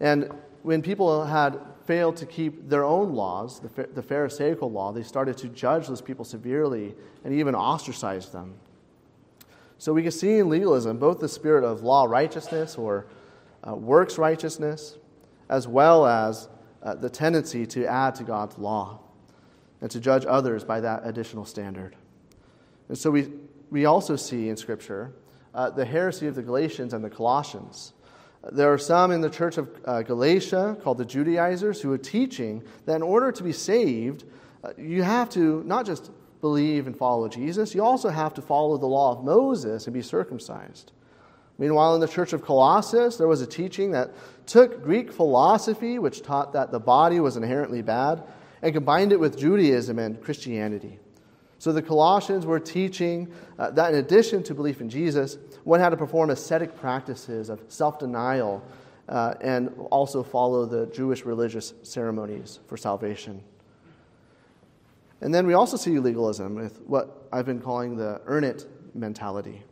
And 0.00 0.30
when 0.62 0.82
people 0.82 1.24
had 1.24 1.60
failed 1.84 2.16
to 2.18 2.26
keep 2.26 2.68
their 2.68 2.84
own 2.84 3.14
laws, 3.14 3.60
the, 3.60 3.88
the 3.94 4.02
Pharisaical 4.02 4.70
law, 4.70 4.92
they 4.92 5.02
started 5.02 5.36
to 5.38 5.48
judge 5.48 5.88
those 5.88 6.02
people 6.02 6.24
severely 6.24 6.94
and 7.24 7.34
even 7.34 7.54
ostracize 7.54 8.30
them. 8.30 8.54
So 9.78 9.92
we 9.92 10.02
can 10.02 10.10
see 10.10 10.38
in 10.38 10.48
legalism 10.48 10.98
both 10.98 11.20
the 11.20 11.28
spirit 11.28 11.64
of 11.64 11.82
law 11.82 12.04
righteousness 12.04 12.76
or 12.76 13.06
uh, 13.66 13.74
works 13.74 14.18
righteousness, 14.18 14.96
as 15.48 15.66
well 15.66 16.06
as 16.06 16.48
uh, 16.82 16.94
the 16.94 17.08
tendency 17.08 17.64
to 17.66 17.86
add 17.86 18.14
to 18.16 18.24
God's 18.24 18.58
law 18.58 19.00
and 19.80 19.90
to 19.90 20.00
judge 20.00 20.26
others 20.26 20.64
by 20.64 20.80
that 20.80 21.02
additional 21.04 21.44
standard. 21.44 21.96
And 22.88 22.98
so 22.98 23.10
we, 23.10 23.28
we 23.70 23.84
also 23.84 24.16
see 24.16 24.48
in 24.48 24.56
Scripture 24.56 25.12
uh, 25.54 25.70
the 25.70 25.84
heresy 25.84 26.26
of 26.26 26.34
the 26.34 26.42
Galatians 26.42 26.92
and 26.92 27.04
the 27.04 27.10
Colossians. 27.10 27.92
There 28.50 28.72
are 28.72 28.78
some 28.78 29.10
in 29.10 29.20
the 29.20 29.30
church 29.30 29.58
of 29.58 29.68
uh, 29.84 30.02
Galatia 30.02 30.76
called 30.82 30.98
the 30.98 31.04
Judaizers 31.04 31.80
who 31.80 31.92
are 31.92 31.98
teaching 31.98 32.62
that 32.86 32.96
in 32.96 33.02
order 33.02 33.30
to 33.32 33.42
be 33.42 33.52
saved, 33.52 34.24
uh, 34.64 34.72
you 34.76 35.02
have 35.02 35.28
to 35.30 35.62
not 35.64 35.86
just 35.86 36.10
believe 36.40 36.86
and 36.86 36.96
follow 36.96 37.28
Jesus, 37.28 37.74
you 37.74 37.82
also 37.82 38.08
have 38.08 38.34
to 38.34 38.42
follow 38.42 38.76
the 38.78 38.86
law 38.86 39.12
of 39.12 39.24
Moses 39.24 39.86
and 39.86 39.94
be 39.94 40.02
circumcised. 40.02 40.92
Meanwhile, 41.58 41.96
in 41.96 42.00
the 42.00 42.08
church 42.08 42.32
of 42.32 42.42
Colossus, 42.42 43.16
there 43.16 43.26
was 43.26 43.42
a 43.42 43.46
teaching 43.46 43.90
that 43.90 44.12
took 44.46 44.82
Greek 44.82 45.12
philosophy, 45.12 45.98
which 45.98 46.22
taught 46.22 46.52
that 46.52 46.70
the 46.70 46.78
body 46.78 47.18
was 47.18 47.36
inherently 47.36 47.82
bad, 47.82 48.22
and 48.62 48.72
combined 48.72 49.12
it 49.12 49.18
with 49.18 49.36
Judaism 49.36 49.98
and 49.98 50.22
Christianity. 50.22 51.00
So 51.58 51.72
the 51.72 51.82
Colossians 51.82 52.46
were 52.46 52.60
teaching 52.60 53.32
uh, 53.58 53.72
that 53.72 53.92
in 53.92 53.98
addition 53.98 54.44
to 54.44 54.54
belief 54.54 54.80
in 54.80 54.88
Jesus, 54.88 55.36
one 55.68 55.80
had 55.80 55.90
to 55.90 55.98
perform 55.98 56.30
ascetic 56.30 56.74
practices 56.76 57.50
of 57.50 57.60
self 57.68 57.98
denial 57.98 58.64
uh, 59.06 59.34
and 59.42 59.70
also 59.90 60.22
follow 60.22 60.64
the 60.64 60.86
Jewish 60.86 61.26
religious 61.26 61.74
ceremonies 61.82 62.58
for 62.66 62.78
salvation. 62.78 63.42
And 65.20 65.34
then 65.34 65.46
we 65.46 65.52
also 65.52 65.76
see 65.76 65.98
legalism 65.98 66.54
with 66.54 66.80
what 66.86 67.28
I've 67.30 67.44
been 67.44 67.60
calling 67.60 67.98
the 67.98 68.22
earn 68.24 68.44
it 68.44 68.66
mentality. 68.94 69.62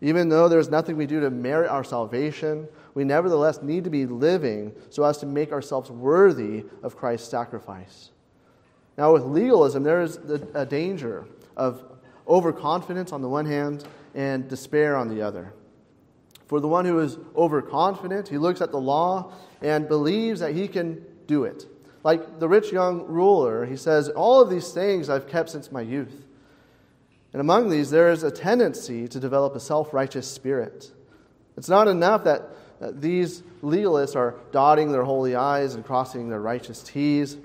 Even 0.00 0.28
though 0.28 0.48
there's 0.48 0.70
nothing 0.70 0.96
we 0.96 1.06
do 1.06 1.18
to 1.18 1.30
merit 1.30 1.68
our 1.68 1.82
salvation, 1.82 2.68
we 2.94 3.02
nevertheless 3.02 3.62
need 3.62 3.82
to 3.82 3.90
be 3.90 4.06
living 4.06 4.72
so 4.90 5.02
as 5.02 5.18
to 5.18 5.26
make 5.26 5.50
ourselves 5.50 5.90
worthy 5.90 6.64
of 6.84 6.96
Christ's 6.96 7.28
sacrifice. 7.28 8.10
Now, 8.96 9.12
with 9.12 9.24
legalism, 9.24 9.82
there 9.82 10.02
is 10.02 10.18
a 10.54 10.64
danger 10.64 11.26
of 11.56 11.82
overconfidence 12.28 13.10
on 13.10 13.22
the 13.22 13.28
one 13.28 13.46
hand 13.46 13.84
and 14.14 14.48
despair 14.48 14.96
on 14.96 15.08
the 15.08 15.22
other. 15.22 15.52
For 16.46 16.60
the 16.60 16.68
one 16.68 16.84
who 16.84 16.98
is 16.98 17.16
overconfident, 17.34 18.28
he 18.28 18.38
looks 18.38 18.60
at 18.60 18.70
the 18.70 18.80
law 18.80 19.32
and 19.62 19.88
believes 19.88 20.40
that 20.40 20.54
he 20.54 20.68
can 20.68 21.04
do 21.26 21.44
it. 21.44 21.66
Like 22.04 22.40
the 22.40 22.48
rich 22.48 22.72
young 22.72 23.06
ruler, 23.06 23.64
he 23.64 23.76
says, 23.76 24.08
All 24.08 24.40
of 24.40 24.50
these 24.50 24.72
things 24.72 25.08
I've 25.08 25.28
kept 25.28 25.50
since 25.50 25.72
my 25.72 25.80
youth. 25.80 26.26
And 27.32 27.40
among 27.40 27.70
these, 27.70 27.90
there 27.90 28.10
is 28.10 28.22
a 28.22 28.30
tendency 28.30 29.08
to 29.08 29.18
develop 29.18 29.54
a 29.54 29.60
self 29.60 29.94
righteous 29.94 30.30
spirit. 30.30 30.90
It's 31.56 31.68
not 31.68 31.88
enough 31.88 32.24
that 32.24 32.50
these 33.00 33.42
legalists 33.62 34.16
are 34.16 34.34
dotting 34.50 34.90
their 34.90 35.04
holy 35.04 35.34
I's 35.34 35.74
and 35.74 35.84
crossing 35.84 36.28
their 36.28 36.40
righteous 36.40 36.82
T's. 36.82 37.36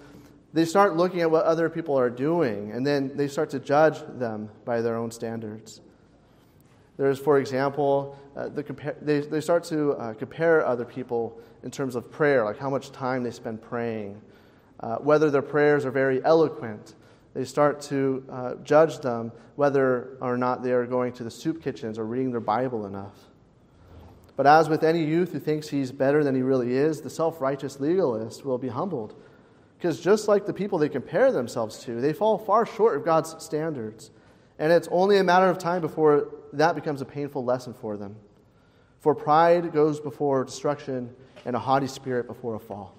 They 0.54 0.66
start 0.66 0.98
looking 0.98 1.22
at 1.22 1.30
what 1.30 1.46
other 1.46 1.70
people 1.70 1.98
are 2.00 2.10
doing, 2.10 2.72
and 2.72 2.86
then 2.86 3.16
they 3.16 3.28
start 3.28 3.52
to 3.52 3.60
judge 3.60 4.00
them 4.18 4.50
by 4.66 4.82
their 4.82 4.96
own 4.96 5.12
standards. 5.12 5.82
There's, 6.98 7.20
for 7.20 7.40
example, 7.40 8.18
uh, 8.36 8.50
the 8.50 8.96
they, 9.02 9.20
they 9.22 9.42
start 9.42 9.64
to 9.66 9.92
uh, 9.92 10.14
compare 10.16 10.66
other 10.66 10.86
people 10.86 11.40
in 11.64 11.72
terms 11.72 11.96
of 11.96 12.12
prayer, 12.12 12.44
like 12.44 12.58
how 12.58 12.70
much 12.70 12.92
time 12.92 13.24
they 13.24 13.32
spend 13.32 13.62
praying, 13.62 14.20
uh, 14.80 14.98
whether 14.98 15.30
their 15.30 15.44
prayers 15.44 15.86
are 15.86 15.92
very 15.92 16.24
eloquent. 16.26 16.96
They 17.34 17.46
start 17.46 17.82
to 17.82 18.26
uh, 18.32 18.56
judge 18.64 19.00
them 19.00 19.32
whether 19.58 20.18
or 20.22 20.38
not 20.38 20.64
they 20.64 20.72
are 20.72 20.88
going 20.88 21.14
to 21.14 21.24
the 21.24 21.32
soup 21.32 21.62
kitchens 21.62 22.00
or 22.00 22.06
reading 22.06 22.32
their 22.32 22.40
Bible 22.40 22.88
enough. 22.88 23.16
But 24.36 24.48
as 24.48 24.70
with 24.70 24.84
any 24.84 25.04
youth 25.04 25.34
who 25.34 25.40
thinks 25.40 25.70
he's 25.70 25.92
better 25.92 26.24
than 26.24 26.36
he 26.36 26.42
really 26.42 26.76
is, 26.76 27.02
the 27.02 27.10
self 27.10 27.42
righteous 27.42 27.80
legalist 27.80 28.46
will 28.46 28.58
be 28.58 28.70
humbled. 28.70 29.16
Because 29.78 30.00
just 30.00 30.28
like 30.28 30.46
the 30.46 30.54
people 30.54 30.80
they 30.80 30.90
compare 30.90 31.32
themselves 31.32 31.80
to, 31.84 32.02
they 32.02 32.14
fall 32.14 32.38
far 32.40 32.66
short 32.66 32.98
of 32.98 33.06
God's 33.06 33.36
standards. 33.44 34.10
And 34.60 34.72
it's 34.72 34.88
only 34.92 35.18
a 35.18 35.24
matter 35.24 35.50
of 35.50 35.58
time 35.58 35.82
before 35.82 36.30
that 36.54 36.76
becomes 36.76 37.02
a 37.02 37.06
painful 37.06 37.44
lesson 37.44 37.74
for 37.74 37.98
them. 37.98 38.16
For 39.00 39.14
pride 39.14 39.72
goes 39.72 40.00
before 40.00 40.44
destruction, 40.44 41.14
and 41.46 41.56
a 41.56 41.60
haughty 41.60 41.88
spirit 41.88 42.28
before 42.28 42.56
a 42.56 42.60
fall. 42.60 42.94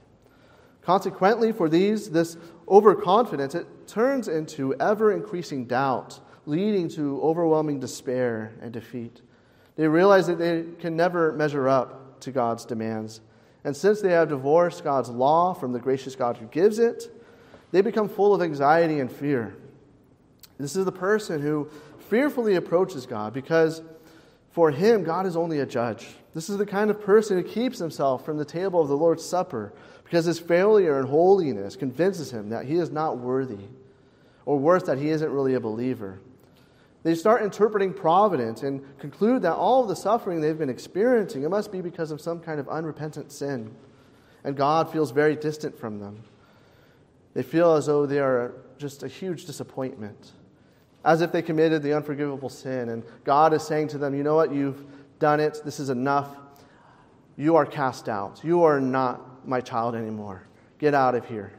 Consequently, 0.83 1.53
for 1.53 1.69
these, 1.69 2.11
this 2.11 2.38
overconfidence, 2.67 3.55
it 3.55 3.67
turns 3.87 4.27
into 4.27 4.75
ever 4.81 5.12
increasing 5.12 5.67
doubt, 5.67 6.19
leading 6.47 6.88
to 6.88 7.21
overwhelming 7.21 7.79
despair 7.79 8.55
and 8.62 8.73
defeat. 8.73 9.21
They 9.77 9.87
realize 9.87 10.27
that 10.29 10.38
they 10.38 10.65
can 10.81 10.97
never 10.97 11.33
measure 11.33 11.69
up 11.69 12.21
to 12.21 12.33
God's 12.33 12.65
demands. 12.65 13.21
And 13.65 13.77
since 13.77 14.00
they 14.00 14.12
have 14.12 14.31
divorced 14.31 14.83
God's 14.83 15.11
law 15.11 15.53
from 15.53 15.73
the 15.73 15.79
gracious 15.79 16.17
God 16.17 16.38
who 16.38 16.47
gives 16.47 16.79
it, 16.79 17.15
they 17.71 17.83
become 17.83 18.09
full 18.09 18.35
of 18.35 18.41
anxiety 18.41 18.99
and 19.00 19.12
fear. 19.12 19.57
This 20.59 20.77
is 20.77 20.85
the 20.85 20.93
person 20.93 21.41
who 21.41 21.69
fearfully 22.09 22.57
approaches 22.57 23.07
God 23.07 23.33
because 23.33 23.83
for 24.50 24.71
him, 24.71 25.05
God 25.05 25.27
is 25.27 25.37
only 25.37 25.61
a 25.61 25.67
judge. 25.67 26.09
This 26.35 26.49
is 26.49 26.59
the 26.59 26.67
kind 26.67 26.91
of 26.91 27.00
person 27.00 27.37
who 27.37 27.45
keeps 27.45 27.79
himself 27.79 28.25
from 28.25 28.38
the 28.38 28.45
table 28.45 28.81
of 28.81 28.88
the 28.88 28.97
Lord's 28.97 29.25
Supper 29.25 29.73
because 30.03 30.25
his 30.25 30.41
failure 30.41 30.99
in 30.99 31.07
holiness 31.07 31.77
convinces 31.77 32.33
him 32.33 32.49
that 32.49 32.65
he 32.65 32.77
is 32.77 32.91
not 32.91 33.19
worthy, 33.19 33.67
or 34.47 34.59
worse, 34.59 34.83
that 34.85 34.99
he 34.99 35.11
isn't 35.11 35.31
really 35.31 35.55
a 35.55 35.61
believer. 35.61 36.19
They 37.03 37.15
start 37.15 37.43
interpreting 37.43 37.93
providence 37.93 38.62
and 38.62 38.83
conclude 38.99 39.43
that 39.43 39.55
all 39.55 39.83
of 39.83 39.88
the 39.88 39.95
suffering 39.97 40.41
they've 40.41 40.59
been 40.59 40.71
experiencing 40.71 41.43
it 41.43 41.50
must 41.50 41.71
be 41.71 41.81
because 41.81 42.11
of 42.11 42.21
some 42.21 42.41
kind 42.41 42.59
of 42.59 42.69
unrepentant 42.69 43.31
sin, 43.31 43.71
and 44.45 44.57
God 44.57 44.91
feels 44.91 45.11
very 45.11 45.37
distant 45.37 45.79
from 45.79 46.00
them. 46.00 46.25
They 47.35 47.43
feel 47.43 47.75
as 47.75 47.87
though 47.87 48.07
they 48.07 48.19
are 48.19 48.55
just 48.79 49.03
a 49.03 49.09
huge 49.09 49.45
disappointment, 49.45 50.33
as 51.05 51.21
if 51.21 51.33
they 51.33 51.43
committed 51.43 51.83
the 51.83 51.93
unforgivable 51.93 52.49
sin, 52.49 52.88
and 52.88 53.02
God 53.25 53.52
is 53.52 53.62
saying 53.62 53.88
to 53.88 53.99
them, 53.99 54.14
"You 54.14 54.23
know 54.23 54.35
what? 54.35 54.52
You've 54.52 54.85
done 55.19 55.40
it. 55.40 55.61
This 55.64 55.81
is 55.81 55.90
enough. 55.90 56.37
You 57.37 57.57
are 57.57 57.67
cast 57.67 58.09
out. 58.09 58.43
You 58.43 58.62
are 58.64 58.81
not 58.81 59.47
my 59.47 59.61
child 59.61 59.95
anymore. 59.95 60.43
Get 60.78 60.95
out 60.95 61.14
of 61.14 61.25
here. 61.25 61.52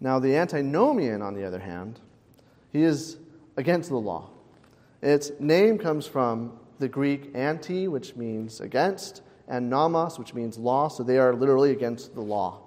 Now, 0.00 0.18
the 0.18 0.36
antinomian, 0.36 1.22
on 1.22 1.34
the 1.34 1.44
other 1.44 1.58
hand, 1.58 2.00
he 2.70 2.82
is 2.82 3.16
against 3.56 3.88
the 3.88 3.96
law. 3.96 4.30
Its 5.02 5.32
name 5.40 5.78
comes 5.78 6.06
from 6.06 6.58
the 6.78 6.88
Greek 6.88 7.30
anti, 7.34 7.88
which 7.88 8.14
means 8.14 8.60
against, 8.60 9.22
and 9.48 9.68
nomos, 9.68 10.18
which 10.18 10.34
means 10.34 10.56
law, 10.58 10.88
so 10.88 11.02
they 11.02 11.18
are 11.18 11.34
literally 11.34 11.72
against 11.72 12.14
the 12.14 12.20
law. 12.20 12.60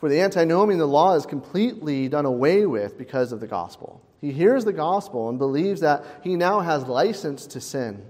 For 0.00 0.08
the 0.08 0.20
antinomian, 0.20 0.78
the 0.78 0.86
law 0.86 1.14
is 1.14 1.26
completely 1.26 2.08
done 2.08 2.24
away 2.24 2.64
with 2.64 2.96
because 2.96 3.32
of 3.32 3.40
the 3.40 3.46
gospel. 3.46 4.00
He 4.22 4.32
hears 4.32 4.64
the 4.64 4.72
gospel 4.72 5.28
and 5.28 5.38
believes 5.38 5.82
that 5.82 6.04
he 6.22 6.36
now 6.36 6.60
has 6.60 6.84
license 6.84 7.46
to 7.48 7.60
sin. 7.60 8.02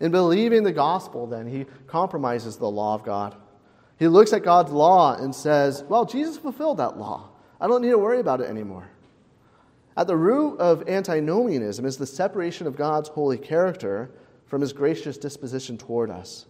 In 0.00 0.10
believing 0.10 0.64
the 0.64 0.72
gospel, 0.72 1.28
then, 1.28 1.46
he 1.46 1.66
compromises 1.86 2.56
the 2.56 2.70
law 2.70 2.94
of 2.94 3.04
God. 3.04 3.36
He 3.98 4.08
looks 4.08 4.32
at 4.32 4.42
God's 4.42 4.72
law 4.72 5.14
and 5.14 5.34
says, 5.34 5.84
Well, 5.88 6.04
Jesus 6.04 6.36
fulfilled 6.36 6.78
that 6.78 6.98
law. 6.98 7.30
I 7.60 7.68
don't 7.68 7.82
need 7.82 7.90
to 7.90 7.98
worry 7.98 8.20
about 8.20 8.40
it 8.40 8.48
anymore. 8.48 8.88
At 9.96 10.06
the 10.06 10.16
root 10.16 10.58
of 10.58 10.88
antinomianism 10.88 11.84
is 11.84 11.96
the 11.96 12.06
separation 12.06 12.66
of 12.66 12.76
God's 12.76 13.08
holy 13.08 13.38
character 13.38 14.10
from 14.46 14.60
his 14.60 14.72
gracious 14.72 15.18
disposition 15.18 15.78
toward 15.78 16.10
us. 16.10 16.46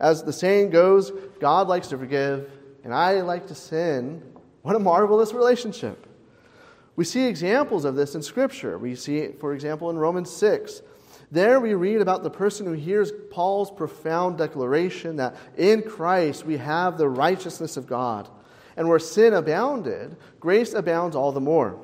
As 0.00 0.22
the 0.22 0.32
saying 0.32 0.70
goes, 0.70 1.12
God 1.38 1.68
likes 1.68 1.88
to 1.88 1.98
forgive, 1.98 2.50
and 2.84 2.94
I 2.94 3.20
like 3.20 3.46
to 3.48 3.54
sin. 3.54 4.22
What 4.62 4.76
a 4.76 4.78
marvelous 4.78 5.32
relationship. 5.32 6.06
We 6.94 7.04
see 7.04 7.26
examples 7.26 7.84
of 7.84 7.94
this 7.94 8.14
in 8.14 8.22
Scripture. 8.22 8.78
We 8.78 8.94
see, 8.94 9.28
for 9.40 9.54
example, 9.54 9.90
in 9.90 9.96
Romans 9.96 10.30
6, 10.30 10.82
there 11.30 11.60
we 11.60 11.72
read 11.72 12.02
about 12.02 12.22
the 12.22 12.30
person 12.30 12.66
who 12.66 12.72
hears 12.72 13.10
Paul's 13.30 13.70
profound 13.70 14.36
declaration 14.36 15.16
that 15.16 15.36
in 15.56 15.82
Christ 15.82 16.44
we 16.44 16.58
have 16.58 16.98
the 16.98 17.08
righteousness 17.08 17.78
of 17.78 17.86
God. 17.86 18.28
And 18.76 18.88
where 18.88 18.98
sin 18.98 19.32
abounded, 19.32 20.16
grace 20.40 20.74
abounds 20.74 21.16
all 21.16 21.32
the 21.32 21.40
more. 21.40 21.78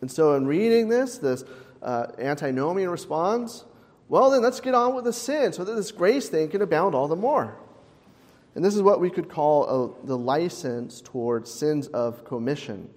And 0.00 0.10
so, 0.10 0.34
in 0.34 0.46
reading 0.46 0.88
this, 0.88 1.18
this 1.18 1.44
uh, 1.82 2.06
antinomian 2.18 2.90
responds, 2.90 3.64
Well, 4.08 4.30
then 4.30 4.42
let's 4.42 4.60
get 4.60 4.74
on 4.74 4.94
with 4.94 5.04
the 5.04 5.12
sin 5.12 5.52
so 5.52 5.64
that 5.64 5.74
this 5.74 5.92
grace 5.92 6.28
thing 6.28 6.48
can 6.48 6.62
abound 6.62 6.94
all 6.94 7.08
the 7.08 7.16
more. 7.16 7.58
And 8.56 8.64
this 8.64 8.74
is 8.74 8.80
what 8.80 9.02
we 9.02 9.10
could 9.10 9.28
call 9.28 9.66
a, 10.02 10.06
the 10.06 10.16
license 10.16 11.02
towards 11.02 11.52
sins 11.52 11.88
of 11.88 12.24
commission. 12.24 12.88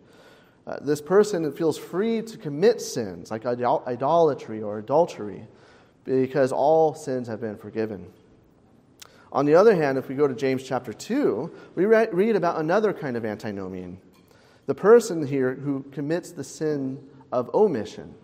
Uh, 0.65 0.77
this 0.79 1.01
person 1.01 1.51
feels 1.51 1.77
free 1.77 2.21
to 2.21 2.37
commit 2.37 2.79
sins 2.79 3.29
like 3.29 3.45
idol- 3.45 3.83
idolatry 3.85 4.61
or 4.61 4.79
adultery 4.79 5.45
because 6.05 6.53
all 6.53 6.93
sins 6.93 7.27
have 7.27 7.41
been 7.41 7.57
forgiven. 7.57 8.07
On 9.33 9.45
the 9.45 9.53
other 9.53 9.75
hand, 9.75 9.97
if 9.97 10.07
we 10.07 10.15
go 10.15 10.29
to 10.29 10.33
James 10.33 10.63
chapter 10.63 10.93
2, 10.93 11.51
we 11.75 11.85
read 11.85 12.37
about 12.37 12.57
another 12.61 12.93
kind 12.93 13.17
of 13.17 13.25
antinomian. 13.25 13.99
The 14.65 14.75
person 14.75 15.27
here 15.27 15.55
who 15.55 15.83
commits 15.91 16.31
the 16.31 16.43
sin 16.43 17.05
of 17.33 17.53
omission. 17.53 18.15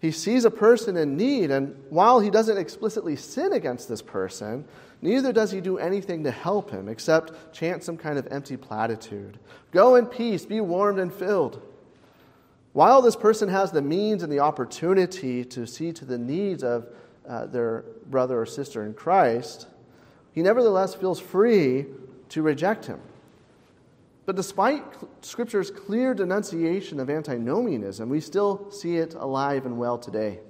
He 0.00 0.12
sees 0.12 0.44
a 0.44 0.50
person 0.50 0.96
in 0.96 1.16
need, 1.16 1.50
and 1.50 1.74
while 1.90 2.20
he 2.20 2.30
doesn't 2.30 2.58
explicitly 2.58 3.16
sin 3.16 3.52
against 3.52 3.88
this 3.88 4.02
person, 4.02 4.66
neither 5.04 5.32
does 5.32 5.52
he 5.52 5.60
do 5.60 5.78
anything 5.78 6.24
to 6.24 6.30
help 6.30 6.70
him 6.70 6.88
except 6.88 7.52
chant 7.52 7.84
some 7.84 7.96
kind 7.96 8.18
of 8.18 8.26
empty 8.30 8.56
platitude. 8.56 9.38
Go 9.70 9.94
in 9.94 10.06
peace, 10.06 10.46
be 10.46 10.60
warmed 10.60 10.98
and 10.98 11.12
filled. 11.12 11.62
While 12.72 13.02
this 13.02 13.14
person 13.14 13.48
has 13.50 13.70
the 13.70 13.82
means 13.82 14.22
and 14.22 14.32
the 14.32 14.40
opportunity 14.40 15.44
to 15.44 15.66
see 15.66 15.92
to 15.92 16.04
the 16.04 16.18
needs 16.18 16.64
of 16.64 16.88
uh, 17.28 17.46
their 17.46 17.84
brother 18.06 18.40
or 18.40 18.46
sister 18.46 18.84
in 18.84 18.94
Christ, 18.94 19.68
he 20.32 20.42
nevertheless 20.42 20.94
feels 20.94 21.20
free 21.20 21.86
to 22.30 22.42
reject 22.42 22.86
him. 22.86 23.00
But 24.26 24.36
despite 24.36 24.82
Scripture's 25.20 25.70
clear 25.70 26.14
denunciation 26.14 26.98
of 26.98 27.10
antinomianism, 27.10 28.08
we 28.08 28.20
still 28.20 28.70
see 28.70 28.96
it 28.96 29.14
alive 29.14 29.66
and 29.66 29.78
well 29.78 29.98
today. 29.98 30.40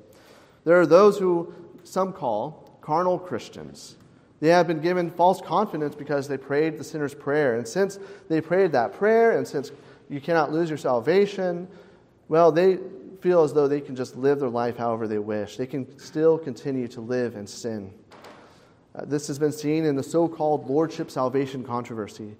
There 0.65 0.81
are 0.81 0.87
those 0.87 1.19
who 1.19 1.53
some 1.83 2.13
call 2.13 2.79
carnal 2.81 3.19
Christians. 3.19 3.97
They 4.45 4.51
have 4.51 4.67
been 4.67 4.83
given 4.83 5.11
false 5.11 5.41
confidence 5.41 5.95
because 5.95 6.29
they 6.29 6.37
prayed 6.37 6.77
the 6.77 6.85
sinner's 6.85 7.15
prayer. 7.15 7.57
And 7.57 7.67
since 7.67 7.99
they 8.29 8.43
prayed 8.43 8.73
that 8.73 8.93
prayer, 8.93 9.39
and 9.39 9.49
since 9.49 9.73
you 10.11 10.21
cannot 10.21 10.53
lose 10.53 10.69
your 10.69 10.77
salvation, 10.77 11.67
well, 12.29 12.53
they 12.53 12.79
feel 13.23 13.43
as 13.43 13.55
though 13.55 13.67
they 13.67 13.81
can 13.81 13.97
just 13.97 14.17
live 14.17 14.41
their 14.41 14.51
life 14.51 14.77
however 14.77 15.09
they 15.09 15.19
wish. 15.19 15.57
They 15.57 15.67
can 15.67 15.99
still 15.99 16.37
continue 16.37 16.87
to 16.89 17.01
live 17.01 17.37
in 17.37 17.47
sin. 17.47 17.91
Uh, 18.95 19.07
this 19.07 19.29
has 19.29 19.39
been 19.39 19.51
seen 19.51 19.87
in 19.87 19.97
the 19.97 20.03
so 20.03 20.29
called 20.29 20.69
Lordship 20.69 21.11
salvation 21.11 21.65
controversy. 21.65 22.37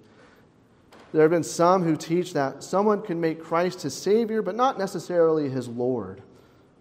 There 1.11 1.23
have 1.23 1.31
been 1.31 1.41
some 1.41 1.81
who 1.81 1.97
teach 1.97 2.33
that 2.33 2.63
someone 2.63 3.01
can 3.01 3.19
make 3.19 3.41
Christ 3.41 3.81
his 3.81 3.95
Savior, 3.95 4.43
but 4.43 4.53
not 4.53 4.77
necessarily 4.77 5.49
his 5.49 5.67
Lord. 5.67 6.21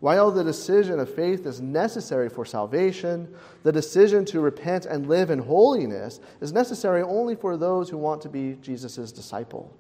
While 0.05 0.31
the 0.31 0.45
decision 0.45 1.01
of 1.01 1.09
faith 1.15 1.47
is 1.47 1.63
necessary 1.63 2.29
for 2.29 2.45
salvation, 2.45 3.35
the 3.63 3.73
decision 3.73 4.27
to 4.27 4.41
repent 4.41 4.85
and 4.85 5.09
live 5.09 5.31
in 5.31 5.39
holiness 5.39 6.21
is 6.43 6.53
necessary 6.53 7.01
only 7.01 7.35
for 7.35 7.57
those 7.57 7.89
who 7.89 7.97
want 7.97 8.21
to 8.21 8.29
be 8.29 8.59
Jesus' 8.61 9.11
disciple. 9.13 9.75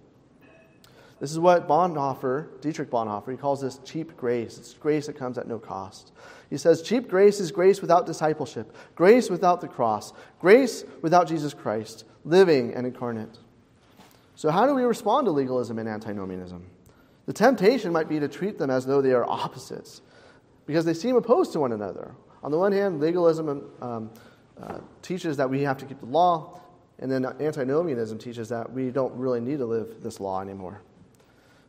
This 1.21 1.31
is 1.31 1.39
what 1.39 1.69
Bonhoeffer, 1.69 2.59
Dietrich 2.63 2.89
Bonhoeffer, 2.89 3.33
he 3.33 3.37
calls 3.37 3.61
this 3.61 3.81
cheap 3.85 4.17
grace. 4.17 4.57
It's 4.57 4.73
grace 4.73 5.09
that 5.09 5.19
comes 5.19 5.37
at 5.37 5.47
no 5.47 5.59
cost. 5.59 6.13
He 6.49 6.57
says, 6.57 6.81
cheap 6.81 7.07
grace 7.07 7.39
is 7.39 7.53
grace 7.53 7.83
without 7.83 8.07
discipleship, 8.07 8.75
grace 8.95 9.29
without 9.29 9.61
the 9.61 9.69
cross, 9.69 10.15
grace 10.41 10.85
without 11.03 11.29
Jesus 11.29 11.53
Christ, 11.53 12.07
living 12.25 12.73
and 12.73 12.87
incarnate. 12.87 13.37
So, 14.37 14.51
how 14.51 14.67
do 14.67 14.75
we 14.75 14.85
respond 14.85 15.27
to 15.27 15.33
legalism 15.33 15.79
and 15.79 15.87
antinomianism? 15.87 16.65
The 17.27 17.35
temptation 17.35 17.93
might 17.93 18.09
be 18.09 18.21
to 18.21 18.29
treat 18.29 18.57
them 18.57 18.71
as 18.71 18.87
though 18.87 19.03
they 19.03 19.13
are 19.13 19.29
opposites, 19.29 20.01
because 20.67 20.85
they 20.85 20.95
seem 20.95 21.17
opposed 21.17 21.53
to 21.53 21.61
one 21.61 21.73
another. 21.73 22.15
On 22.43 22.51
the 22.51 22.59
one 22.59 22.73
hand, 22.73 23.01
legalism 23.01 23.71
um, 23.81 24.11
uh, 24.61 24.79
teaches 25.03 25.37
that 25.37 25.49
we 25.49 25.63
have 25.63 25.77
to 25.79 25.85
keep 25.85 26.01
the 26.01 26.07
law, 26.07 26.61
and 26.99 27.11
then 27.11 27.25
antinomianism 27.41 28.19
teaches 28.19 28.49
that 28.51 28.71
we 28.73 28.91
don't 28.91 29.15
really 29.15 29.41
need 29.41 29.59
to 29.59 29.67
live 29.67 30.03
this 30.03 30.21
law 30.21 30.41
anymore. 30.41 30.83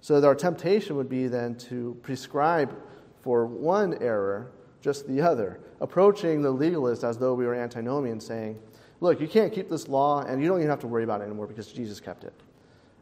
So 0.02 0.24
our 0.24 0.36
temptation 0.36 0.96
would 0.98 1.10
be 1.10 1.28
then 1.28 1.56
to 1.70 1.98
prescribe 2.04 2.76
for 3.22 3.46
one 3.46 3.98
error 4.02 4.52
just 4.82 5.08
the 5.08 5.20
other, 5.22 5.60
approaching 5.82 6.44
the 6.44 6.52
legalist 6.52 7.04
as 7.04 7.18
though 7.18 7.34
we 7.34 7.46
were 7.46 7.56
antinomian, 7.56 8.20
saying, 8.20 8.60
Look, 9.02 9.20
you 9.20 9.28
can't 9.28 9.52
keep 9.52 9.70
this 9.70 9.88
law, 9.88 10.22
and 10.22 10.42
you 10.42 10.48
don't 10.48 10.60
even 10.60 10.70
have 10.70 10.80
to 10.82 10.88
worry 10.88 11.04
about 11.04 11.22
it 11.22 11.26
anymore 11.26 11.48
because 11.48 11.72
Jesus 11.72 12.00
kept 12.00 12.24
it. 12.24 12.34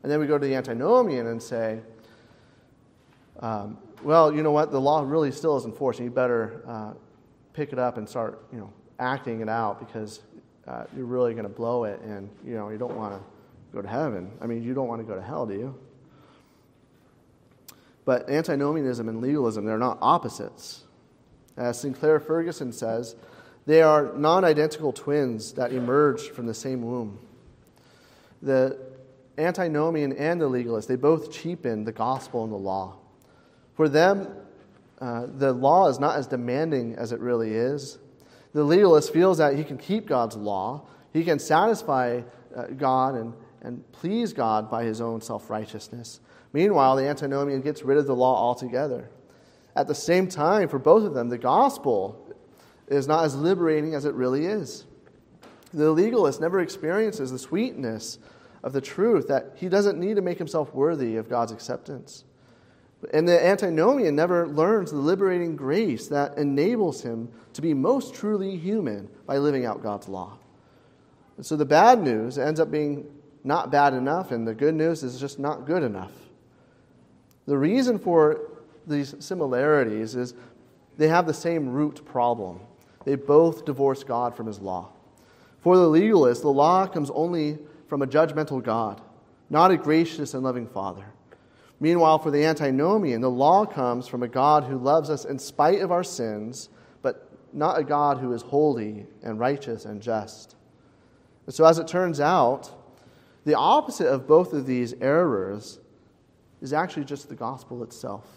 And 0.01 0.11
then 0.11 0.19
we 0.19 0.27
go 0.27 0.37
to 0.37 0.45
the 0.45 0.55
antinomian 0.55 1.27
and 1.27 1.41
say, 1.41 1.79
um, 3.39 3.77
Well, 4.03 4.35
you 4.35 4.43
know 4.43 4.51
what? 4.51 4.71
The 4.71 4.81
law 4.81 5.01
really 5.01 5.31
still 5.31 5.55
is 5.55 5.63
enforced, 5.63 5.99
and 5.99 6.09
you 6.09 6.13
better 6.13 6.61
uh, 6.67 6.93
pick 7.53 7.71
it 7.71 7.79
up 7.79 7.97
and 7.97 8.07
start, 8.07 8.45
you 8.51 8.59
know, 8.59 8.73
acting 8.99 9.39
it 9.39 9.47
out 9.47 9.79
because 9.79 10.21
uh, 10.67 10.83
you're 10.95 11.05
really 11.05 11.33
going 11.33 11.45
to 11.45 11.49
blow 11.49 11.85
it, 11.85 12.01
and 12.01 12.29
you 12.45 12.55
know 12.55 12.69
you 12.69 12.77
don't 12.77 12.97
want 12.97 13.13
to 13.13 13.23
go 13.73 13.81
to 13.81 13.87
heaven. 13.87 14.29
I 14.41 14.47
mean, 14.47 14.61
you 14.61 14.73
don't 14.73 14.89
want 14.89 15.01
to 15.01 15.07
go 15.07 15.15
to 15.15 15.21
hell, 15.21 15.45
do 15.45 15.53
you? 15.53 15.79
But 18.03 18.29
antinomianism 18.29 19.07
and 19.07 19.21
legalism, 19.21 19.63
they're 19.63 19.77
not 19.77 19.99
opposites. 20.01 20.83
As 21.55 21.79
Sinclair 21.79 22.19
Ferguson 22.19 22.73
says, 22.73 23.15
they 23.65 23.81
are 23.81 24.11
non 24.17 24.43
identical 24.43 24.91
twins 24.91 25.53
that 25.53 25.71
emerged 25.71 26.31
from 26.31 26.45
the 26.45 26.53
same 26.53 26.81
womb. 26.81 27.19
The 28.41 28.77
antinomian 29.37 30.11
and 30.11 30.41
the 30.41 30.47
legalist, 30.47 30.89
they 30.89 30.97
both 30.97 31.31
cheapen 31.31 31.85
the 31.85 31.93
gospel 31.93 32.43
and 32.43 32.51
the 32.51 32.57
law. 32.57 32.97
For 33.75 33.89
them, 33.89 34.27
uh, 34.99 35.27
the 35.37 35.51
law 35.51 35.87
is 35.89 35.99
not 35.99 36.17
as 36.17 36.27
demanding 36.27 36.95
as 36.95 37.11
it 37.11 37.19
really 37.19 37.53
is. 37.53 37.97
The 38.53 38.63
legalist 38.63 39.11
feels 39.11 39.39
that 39.39 39.55
he 39.55 39.63
can 39.63 39.77
keep 39.77 40.07
God's 40.07 40.35
law, 40.35 40.87
he 41.11 41.23
can 41.23 41.39
satisfy 41.39 42.21
uh, 42.55 42.67
God 42.77 43.15
and, 43.15 43.33
and 43.61 43.91
please 43.91 44.33
God 44.33 44.69
by 44.69 44.83
his 44.83 45.01
own 45.01 45.21
self 45.21 45.49
righteousness. 45.49 46.19
Meanwhile, 46.53 46.95
the 46.95 47.07
antinomian 47.07 47.61
gets 47.61 47.83
rid 47.83 47.97
of 47.97 48.05
the 48.05 48.15
law 48.15 48.35
altogether. 48.35 49.09
At 49.75 49.87
the 49.87 49.95
same 49.95 50.27
time, 50.27 50.69
for 50.69 50.77
both 50.77 51.03
of 51.03 51.15
them, 51.15 51.29
the 51.29 51.37
gospel 51.37 52.35
is 52.87 53.07
not 53.07 53.25
as 53.25 53.35
liberating 53.35 53.95
as 53.95 54.05
it 54.05 54.13
really 54.13 54.45
is. 54.45 54.85
The 55.73 55.91
legalist 55.91 56.39
never 56.39 56.59
experiences 56.59 57.31
the 57.31 57.39
sweetness 57.39 58.19
of 58.63 58.73
the 58.73 58.81
truth 58.81 59.27
that 59.27 59.53
he 59.55 59.67
doesn't 59.67 59.99
need 59.99 60.15
to 60.15 60.21
make 60.21 60.37
himself 60.37 60.73
worthy 60.73 61.15
of 61.15 61.27
God's 61.27 61.51
acceptance. 61.51 62.23
And 63.11 63.27
the 63.27 63.43
antinomian 63.43 64.15
never 64.15 64.47
learns 64.47 64.91
the 64.91 64.97
liberating 64.97 65.55
grace 65.55 66.07
that 66.07 66.37
enables 66.37 67.01
him 67.01 67.29
to 67.53 67.61
be 67.61 67.73
most 67.73 68.13
truly 68.13 68.57
human 68.57 69.09
by 69.25 69.37
living 69.37 69.65
out 69.65 69.83
God's 69.83 70.07
law. 70.07 70.37
And 71.37 71.45
so 71.45 71.55
the 71.55 71.65
bad 71.65 72.01
news 72.01 72.37
ends 72.37 72.59
up 72.59 72.71
being 72.71 73.05
not 73.43 73.71
bad 73.71 73.93
enough, 73.93 74.31
and 74.31 74.47
the 74.47 74.53
good 74.53 74.75
news 74.75 75.03
is 75.03 75.19
just 75.19 75.39
not 75.39 75.65
good 75.65 75.83
enough. 75.83 76.11
The 77.45 77.57
reason 77.57 77.99
for 77.99 78.51
these 78.87 79.15
similarities 79.19 80.15
is 80.15 80.33
they 80.97 81.07
have 81.07 81.25
the 81.25 81.33
same 81.33 81.69
root 81.69 82.05
problem. 82.05 82.59
They 83.05 83.15
both 83.15 83.65
divorce 83.65 84.03
God 84.03 84.35
from 84.35 84.47
his 84.47 84.59
law. 84.59 84.89
For 85.59 85.75
the 85.77 85.87
legalist, 85.87 86.41
the 86.41 86.49
law 86.49 86.87
comes 86.87 87.09
only 87.09 87.57
from 87.87 88.01
a 88.01 88.07
judgmental 88.07 88.63
God, 88.63 89.01
not 89.49 89.71
a 89.71 89.77
gracious 89.77 90.33
and 90.33 90.43
loving 90.43 90.67
Father. 90.67 91.05
Meanwhile, 91.83 92.19
for 92.19 92.31
the 92.31 92.45
antinomian, 92.45 93.19
the 93.19 93.29
law 93.29 93.65
comes 93.65 94.07
from 94.07 94.23
a 94.23 94.27
God 94.29 94.63
who 94.63 94.77
loves 94.77 95.09
us 95.09 95.25
in 95.25 95.37
spite 95.37 95.81
of 95.81 95.91
our 95.91 96.01
sins, 96.01 96.69
but 97.01 97.29
not 97.51 97.77
a 97.77 97.83
God 97.83 98.19
who 98.19 98.31
is 98.31 98.41
holy 98.41 99.05
and 99.21 99.37
righteous 99.37 99.83
and 99.83 100.01
just. 100.01 100.55
And 101.45 101.53
so, 101.53 101.65
as 101.65 101.79
it 101.79 101.87
turns 101.89 102.21
out, 102.21 102.71
the 103.43 103.55
opposite 103.55 104.07
of 104.07 104.25
both 104.25 104.53
of 104.53 104.65
these 104.65 104.93
errors 105.01 105.81
is 106.61 106.71
actually 106.71 107.03
just 107.03 107.27
the 107.27 107.35
gospel 107.35 107.83
itself. 107.83 108.27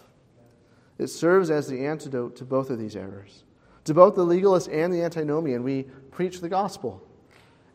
It 0.97 1.07
serves 1.07 1.49
as 1.49 1.69
the 1.69 1.85
antidote 1.85 2.35
to 2.35 2.43
both 2.43 2.69
of 2.69 2.77
these 2.77 2.97
errors. 2.97 3.45
To 3.85 3.93
both 3.93 4.15
the 4.15 4.25
legalist 4.25 4.67
and 4.67 4.93
the 4.93 5.03
antinomian, 5.03 5.63
we 5.63 5.83
preach 6.11 6.41
the 6.41 6.49
gospel. 6.49 7.01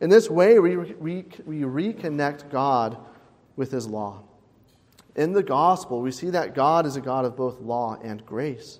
In 0.01 0.11
this 0.11 0.29
way, 0.29 0.59
we, 0.59 0.77
we, 0.77 1.25
we 1.47 1.61
reconnect 1.61 2.51
God 2.51 2.95
with 3.55 3.71
his 3.71 3.87
law. 3.87 4.21
In 5.15 5.33
the 5.33 5.43
gospel, 5.43 6.01
we 6.01 6.11
see 6.11 6.31
that 6.31 6.55
God 6.55 6.85
is 6.85 6.95
a 6.95 7.01
God 7.01 7.25
of 7.25 7.35
both 7.35 7.59
law 7.59 7.97
and 8.03 8.25
grace. 8.25 8.79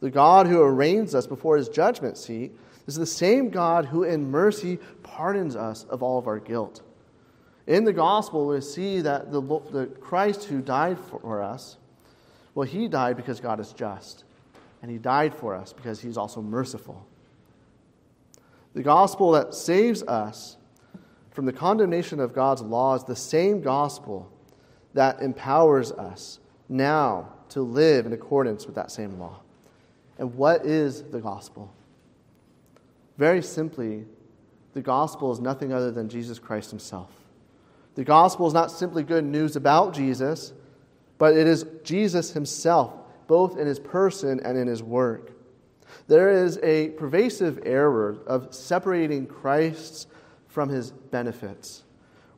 The 0.00 0.10
God 0.10 0.46
who 0.46 0.60
arraigns 0.60 1.14
us 1.14 1.26
before 1.26 1.56
his 1.56 1.68
judgment 1.68 2.16
seat 2.16 2.52
is 2.86 2.94
the 2.94 3.06
same 3.06 3.50
God 3.50 3.86
who, 3.86 4.04
in 4.04 4.30
mercy, 4.30 4.78
pardons 5.02 5.56
us 5.56 5.84
of 5.84 6.02
all 6.02 6.18
of 6.18 6.26
our 6.26 6.38
guilt. 6.38 6.82
In 7.66 7.84
the 7.84 7.92
gospel, 7.92 8.46
we 8.46 8.60
see 8.60 9.00
that 9.00 9.32
the, 9.32 9.40
the 9.40 9.86
Christ 10.00 10.44
who 10.44 10.60
died 10.60 10.98
for 10.98 11.42
us, 11.42 11.78
well, 12.54 12.68
he 12.68 12.88
died 12.88 13.16
because 13.16 13.40
God 13.40 13.58
is 13.58 13.72
just, 13.72 14.24
and 14.82 14.90
he 14.90 14.98
died 14.98 15.34
for 15.34 15.54
us 15.54 15.72
because 15.72 16.00
he's 16.00 16.18
also 16.18 16.42
merciful. 16.42 17.06
The 18.74 18.82
gospel 18.82 19.32
that 19.32 19.54
saves 19.54 20.02
us 20.02 20.56
from 21.30 21.46
the 21.46 21.52
condemnation 21.52 22.20
of 22.20 22.34
God's 22.34 22.60
law 22.60 22.94
is 22.94 23.04
the 23.04 23.16
same 23.16 23.62
gospel 23.62 24.30
that 24.94 25.20
empowers 25.20 25.92
us 25.92 26.38
now 26.68 27.32
to 27.50 27.62
live 27.62 28.06
in 28.06 28.12
accordance 28.12 28.66
with 28.66 28.74
that 28.76 28.90
same 28.90 29.18
law. 29.18 29.40
And 30.18 30.34
what 30.34 30.64
is 30.64 31.02
the 31.02 31.20
gospel? 31.20 31.72
Very 33.18 33.42
simply, 33.42 34.06
the 34.72 34.80
gospel 34.80 35.32
is 35.32 35.40
nothing 35.40 35.72
other 35.72 35.90
than 35.90 36.08
Jesus 36.08 36.38
Christ 36.38 36.70
himself. 36.70 37.10
The 37.94 38.04
gospel 38.04 38.46
is 38.46 38.54
not 38.54 38.70
simply 38.70 39.02
good 39.02 39.24
news 39.24 39.56
about 39.56 39.94
Jesus, 39.94 40.52
but 41.18 41.36
it 41.36 41.46
is 41.46 41.64
Jesus 41.84 42.32
himself, 42.32 42.92
both 43.26 43.56
in 43.56 43.66
his 43.66 43.78
person 43.78 44.40
and 44.40 44.58
in 44.58 44.66
his 44.66 44.82
work. 44.82 45.30
There 46.08 46.30
is 46.30 46.58
a 46.62 46.90
pervasive 46.90 47.60
error 47.64 48.16
of 48.26 48.52
separating 48.52 49.26
Christ 49.26 50.08
from 50.48 50.68
his 50.68 50.90
benefits. 50.90 51.84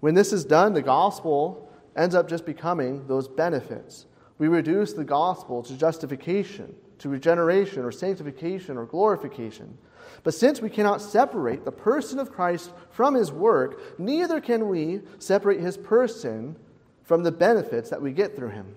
When 0.01 0.14
this 0.14 0.33
is 0.33 0.45
done, 0.45 0.75
the 0.75 0.83
gospel 0.83 1.65
ends 1.96 2.14
up 2.14 2.28
just 2.28 2.44
becoming 2.44 3.06
those 3.06 3.28
benefits. 3.28 4.06
We 4.38 4.48
reduce 4.48 4.92
the 4.92 5.04
gospel 5.04 5.62
to 5.62 5.76
justification, 5.76 6.74
to 6.98 7.09
regeneration 7.09 7.82
or 7.82 7.92
sanctification 7.92 8.76
or 8.76 8.85
glorification. 8.85 9.78
But 10.22 10.35
since 10.35 10.61
we 10.61 10.70
cannot 10.70 11.00
separate 11.00 11.64
the 11.64 11.72
person 11.72 12.18
of 12.18 12.32
Christ 12.32 12.72
from 12.90 13.14
his 13.14 13.32
work, 13.32 13.98
neither 13.98 14.40
can 14.40 14.68
we 14.68 15.00
separate 15.18 15.61
his 15.61 15.76
person 15.76 16.56
from 17.02 17.22
the 17.22 17.32
benefits 17.32 17.90
that 17.90 18.02
we 18.02 18.12
get 18.12 18.37
through 18.37 18.50
him. 18.50 18.74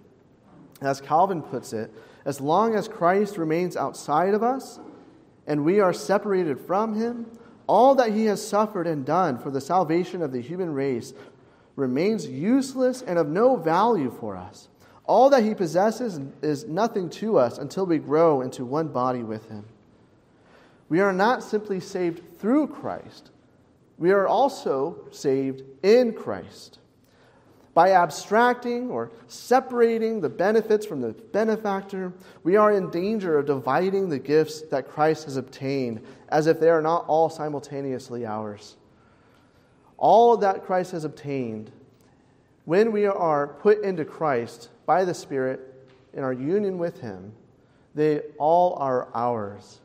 As 0.81 1.01
Calvin 1.01 1.41
puts 1.41 1.73
it, 1.73 1.91
as 2.25 2.39
long 2.39 2.75
as 2.75 2.87
Christ 2.87 3.37
remains 3.37 3.75
outside 3.75 4.33
of 4.33 4.43
us 4.43 4.79
and 5.47 5.65
we 5.65 5.79
are 5.79 5.93
separated 5.93 6.59
from 6.59 6.95
him, 6.95 7.25
all 7.67 7.95
that 7.95 8.13
he 8.13 8.25
has 8.25 8.45
suffered 8.45 8.87
and 8.87 9.05
done 9.05 9.37
for 9.37 9.51
the 9.51 9.61
salvation 9.61 10.21
of 10.21 10.31
the 10.31 10.41
human 10.41 10.73
race 10.73 11.13
remains 11.79 12.27
useless 12.27 13.01
and 13.01 13.17
of 13.17 13.27
no 13.27 13.55
value 13.55 14.11
for 14.19 14.35
us. 14.35 14.67
All 15.05 15.29
that 15.31 15.43
he 15.43 15.55
possesses 15.55 16.19
is 16.41 16.65
nothing 16.65 17.09
to 17.11 17.39
us 17.39 17.57
until 17.57 17.85
we 17.85 17.97
grow 17.97 18.41
into 18.41 18.63
one 18.63 18.89
body 18.89 19.23
with 19.23 19.49
him. 19.49 19.65
We 20.87 20.99
are 20.99 21.13
not 21.13 21.43
simply 21.43 21.79
saved 21.79 22.39
through 22.39 22.67
Christ, 22.67 23.31
we 23.97 24.11
are 24.11 24.27
also 24.27 25.07
saved 25.11 25.63
in 25.83 26.13
Christ. 26.13 26.79
By 27.73 27.91
abstracting 27.93 28.89
or 28.89 29.11
separating 29.27 30.19
the 30.19 30.29
benefits 30.29 30.85
from 30.85 31.01
the 31.01 31.13
benefactor, 31.13 32.11
we 32.43 32.55
are 32.55 32.73
in 32.73 32.89
danger 32.89 33.37
of 33.37 33.45
dividing 33.45 34.09
the 34.09 34.19
gifts 34.19 34.63
that 34.63 34.89
Christ 34.89 35.25
has 35.25 35.37
obtained 35.37 36.01
as 36.29 36.47
if 36.47 36.59
they 36.59 36.69
are 36.69 36.81
not 36.81 37.05
all 37.07 37.29
simultaneously 37.29 38.25
ours. 38.25 38.75
All 39.99 40.37
that 40.37 40.65
Christ 40.65 40.93
has 40.93 41.03
obtained, 41.03 41.71
when 42.63 42.91
we 42.91 43.05
are 43.05 43.47
put 43.47 43.83
into 43.83 44.05
Christ 44.05 44.69
by 44.85 45.03
the 45.03 45.13
Spirit 45.13 45.59
in 46.13 46.23
our 46.23 46.33
union 46.33 46.77
with 46.77 47.01
Him, 47.01 47.33
they 47.95 48.21
all 48.37 48.75
are 48.75 49.09
ours. 49.13 49.79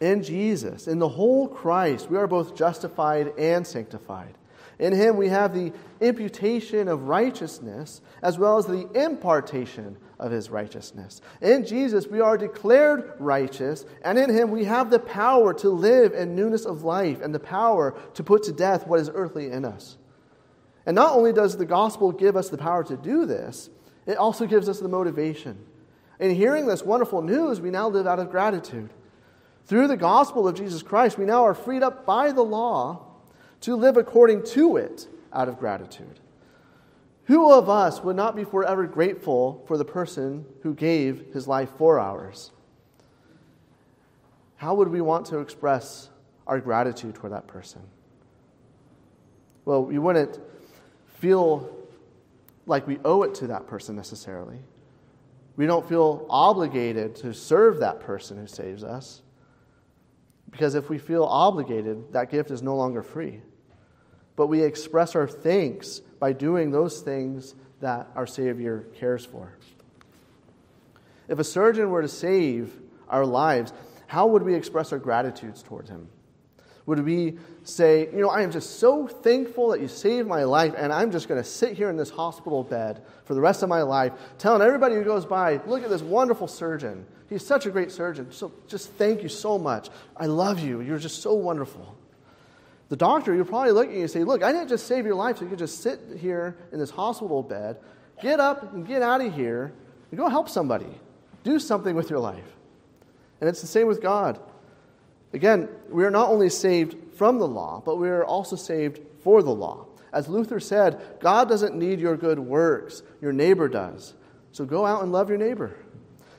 In 0.00 0.22
Jesus, 0.22 0.88
in 0.88 0.98
the 0.98 1.08
whole 1.08 1.46
Christ, 1.46 2.10
we 2.10 2.16
are 2.16 2.26
both 2.26 2.56
justified 2.56 3.32
and 3.38 3.66
sanctified. 3.66 4.34
In 4.78 4.92
him 4.92 5.16
we 5.16 5.28
have 5.28 5.54
the 5.54 5.72
imputation 6.00 6.88
of 6.88 7.08
righteousness 7.08 8.02
as 8.22 8.38
well 8.38 8.58
as 8.58 8.66
the 8.66 8.88
impartation 8.92 9.96
of 10.18 10.30
his 10.30 10.50
righteousness. 10.50 11.22
In 11.40 11.64
Jesus 11.64 12.06
we 12.06 12.20
are 12.20 12.36
declared 12.36 13.14
righteous, 13.18 13.86
and 14.02 14.18
in 14.18 14.30
him 14.30 14.50
we 14.50 14.64
have 14.64 14.90
the 14.90 14.98
power 14.98 15.54
to 15.54 15.70
live 15.70 16.12
in 16.12 16.36
newness 16.36 16.66
of 16.66 16.84
life 16.84 17.22
and 17.22 17.34
the 17.34 17.40
power 17.40 17.94
to 18.14 18.22
put 18.22 18.42
to 18.44 18.52
death 18.52 18.86
what 18.86 19.00
is 19.00 19.10
earthly 19.12 19.50
in 19.50 19.64
us. 19.64 19.96
And 20.84 20.94
not 20.94 21.14
only 21.14 21.32
does 21.32 21.56
the 21.56 21.66
gospel 21.66 22.12
give 22.12 22.36
us 22.36 22.48
the 22.50 22.58
power 22.58 22.84
to 22.84 22.96
do 22.96 23.26
this, 23.26 23.70
it 24.06 24.18
also 24.18 24.46
gives 24.46 24.68
us 24.68 24.78
the 24.78 24.88
motivation. 24.88 25.58
In 26.20 26.34
hearing 26.34 26.66
this 26.66 26.82
wonderful 26.82 27.22
news, 27.22 27.60
we 27.60 27.70
now 27.70 27.88
live 27.88 28.06
out 28.06 28.18
of 28.18 28.30
gratitude. 28.30 28.90
Through 29.64 29.88
the 29.88 29.96
gospel 29.96 30.46
of 30.46 30.54
Jesus 30.54 30.82
Christ, 30.82 31.18
we 31.18 31.24
now 31.24 31.44
are 31.44 31.54
freed 31.54 31.82
up 31.82 32.06
by 32.06 32.30
the 32.30 32.42
law 32.42 33.05
to 33.62 33.76
live 33.76 33.96
according 33.96 34.44
to 34.44 34.76
it 34.76 35.08
out 35.32 35.48
of 35.48 35.58
gratitude. 35.58 36.20
Who 37.24 37.52
of 37.52 37.68
us 37.68 38.02
would 38.02 38.16
not 38.16 38.36
be 38.36 38.44
forever 38.44 38.86
grateful 38.86 39.64
for 39.66 39.76
the 39.76 39.84
person 39.84 40.44
who 40.62 40.74
gave 40.74 41.32
his 41.32 41.48
life 41.48 41.70
for 41.76 41.98
ours? 41.98 42.52
How 44.56 44.74
would 44.74 44.88
we 44.88 45.00
want 45.00 45.26
to 45.26 45.38
express 45.38 46.08
our 46.46 46.60
gratitude 46.60 47.16
toward 47.16 47.32
that 47.32 47.46
person? 47.46 47.82
Well, 49.64 49.84
we 49.84 49.98
wouldn't 49.98 50.38
feel 51.18 51.76
like 52.66 52.86
we 52.86 52.98
owe 53.04 53.22
it 53.22 53.34
to 53.36 53.48
that 53.48 53.66
person 53.66 53.96
necessarily. 53.96 54.58
We 55.56 55.66
don't 55.66 55.88
feel 55.88 56.26
obligated 56.30 57.16
to 57.16 57.34
serve 57.34 57.78
that 57.80 58.00
person 58.00 58.36
who 58.38 58.46
saves 58.46 58.84
us. 58.84 59.22
Because 60.56 60.74
if 60.74 60.88
we 60.88 60.96
feel 60.96 61.24
obligated, 61.24 62.14
that 62.14 62.30
gift 62.30 62.50
is 62.50 62.62
no 62.62 62.76
longer 62.76 63.02
free. 63.02 63.42
But 64.36 64.46
we 64.46 64.62
express 64.62 65.14
our 65.14 65.28
thanks 65.28 66.00
by 66.18 66.32
doing 66.32 66.70
those 66.70 67.02
things 67.02 67.54
that 67.82 68.08
our 68.14 68.26
Savior 68.26 68.86
cares 68.94 69.22
for. 69.22 69.52
If 71.28 71.38
a 71.38 71.44
surgeon 71.44 71.90
were 71.90 72.00
to 72.00 72.08
save 72.08 72.74
our 73.06 73.26
lives, 73.26 73.74
how 74.06 74.28
would 74.28 74.42
we 74.42 74.54
express 74.54 74.94
our 74.94 74.98
gratitudes 74.98 75.62
towards 75.62 75.90
him? 75.90 76.08
Would 76.86 77.04
we 77.04 77.36
say, 77.64 78.08
you 78.12 78.20
know, 78.20 78.30
I 78.30 78.42
am 78.42 78.52
just 78.52 78.78
so 78.78 79.08
thankful 79.08 79.70
that 79.70 79.80
you 79.80 79.88
saved 79.88 80.28
my 80.28 80.44
life, 80.44 80.72
and 80.76 80.92
I'm 80.92 81.10
just 81.10 81.28
going 81.28 81.42
to 81.42 81.48
sit 81.48 81.76
here 81.76 81.90
in 81.90 81.96
this 81.96 82.10
hospital 82.10 82.62
bed 82.62 83.02
for 83.24 83.34
the 83.34 83.40
rest 83.40 83.64
of 83.64 83.68
my 83.68 83.82
life, 83.82 84.12
telling 84.38 84.62
everybody 84.62 84.94
who 84.94 85.02
goes 85.02 85.26
by, 85.26 85.60
look 85.66 85.82
at 85.82 85.90
this 85.90 86.02
wonderful 86.02 86.46
surgeon. 86.46 87.04
He's 87.28 87.44
such 87.44 87.66
a 87.66 87.70
great 87.70 87.90
surgeon. 87.90 88.30
So 88.30 88.52
just 88.68 88.92
thank 88.92 89.24
you 89.24 89.28
so 89.28 89.58
much. 89.58 89.90
I 90.16 90.26
love 90.26 90.60
you. 90.60 90.80
You're 90.80 90.98
just 90.98 91.22
so 91.22 91.34
wonderful. 91.34 91.96
The 92.88 92.96
doctor, 92.96 93.34
you're 93.34 93.44
probably 93.44 93.72
looking 93.72 93.92
at 93.92 93.96
you 93.96 94.02
and 94.02 94.10
say, 94.10 94.22
Look, 94.22 94.44
I 94.44 94.52
didn't 94.52 94.68
just 94.68 94.86
save 94.86 95.04
your 95.04 95.16
life 95.16 95.38
so 95.38 95.42
you 95.42 95.50
could 95.50 95.58
just 95.58 95.82
sit 95.82 96.00
here 96.20 96.56
in 96.70 96.78
this 96.78 96.90
hospital 96.90 97.42
bed. 97.42 97.78
Get 98.22 98.38
up 98.38 98.72
and 98.74 98.86
get 98.86 99.02
out 99.02 99.20
of 99.20 99.34
here 99.34 99.72
and 100.12 100.18
go 100.18 100.28
help 100.28 100.48
somebody. 100.48 101.00
Do 101.42 101.58
something 101.58 101.96
with 101.96 102.10
your 102.10 102.20
life. 102.20 102.44
And 103.40 103.50
it's 103.50 103.60
the 103.60 103.66
same 103.66 103.88
with 103.88 104.00
God. 104.00 104.38
Again, 105.36 105.68
we 105.90 106.02
are 106.02 106.10
not 106.10 106.30
only 106.30 106.48
saved 106.48 106.96
from 107.14 107.38
the 107.38 107.46
law, 107.46 107.82
but 107.84 107.96
we 107.96 108.08
are 108.08 108.24
also 108.24 108.56
saved 108.56 109.00
for 109.20 109.42
the 109.42 109.50
law. 109.50 109.84
As 110.10 110.28
Luther 110.28 110.58
said, 110.58 110.98
God 111.20 111.46
doesn't 111.46 111.76
need 111.76 112.00
your 112.00 112.16
good 112.16 112.38
works, 112.38 113.02
your 113.20 113.34
neighbor 113.34 113.68
does. 113.68 114.14
So 114.52 114.64
go 114.64 114.86
out 114.86 115.02
and 115.02 115.12
love 115.12 115.28
your 115.28 115.36
neighbor. 115.36 115.76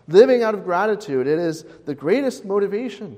Living 0.07 0.41
out 0.41 0.55
of 0.55 0.63
gratitude, 0.63 1.27
it 1.27 1.37
is 1.37 1.63
the 1.85 1.93
greatest 1.93 2.43
motivation. 2.43 3.17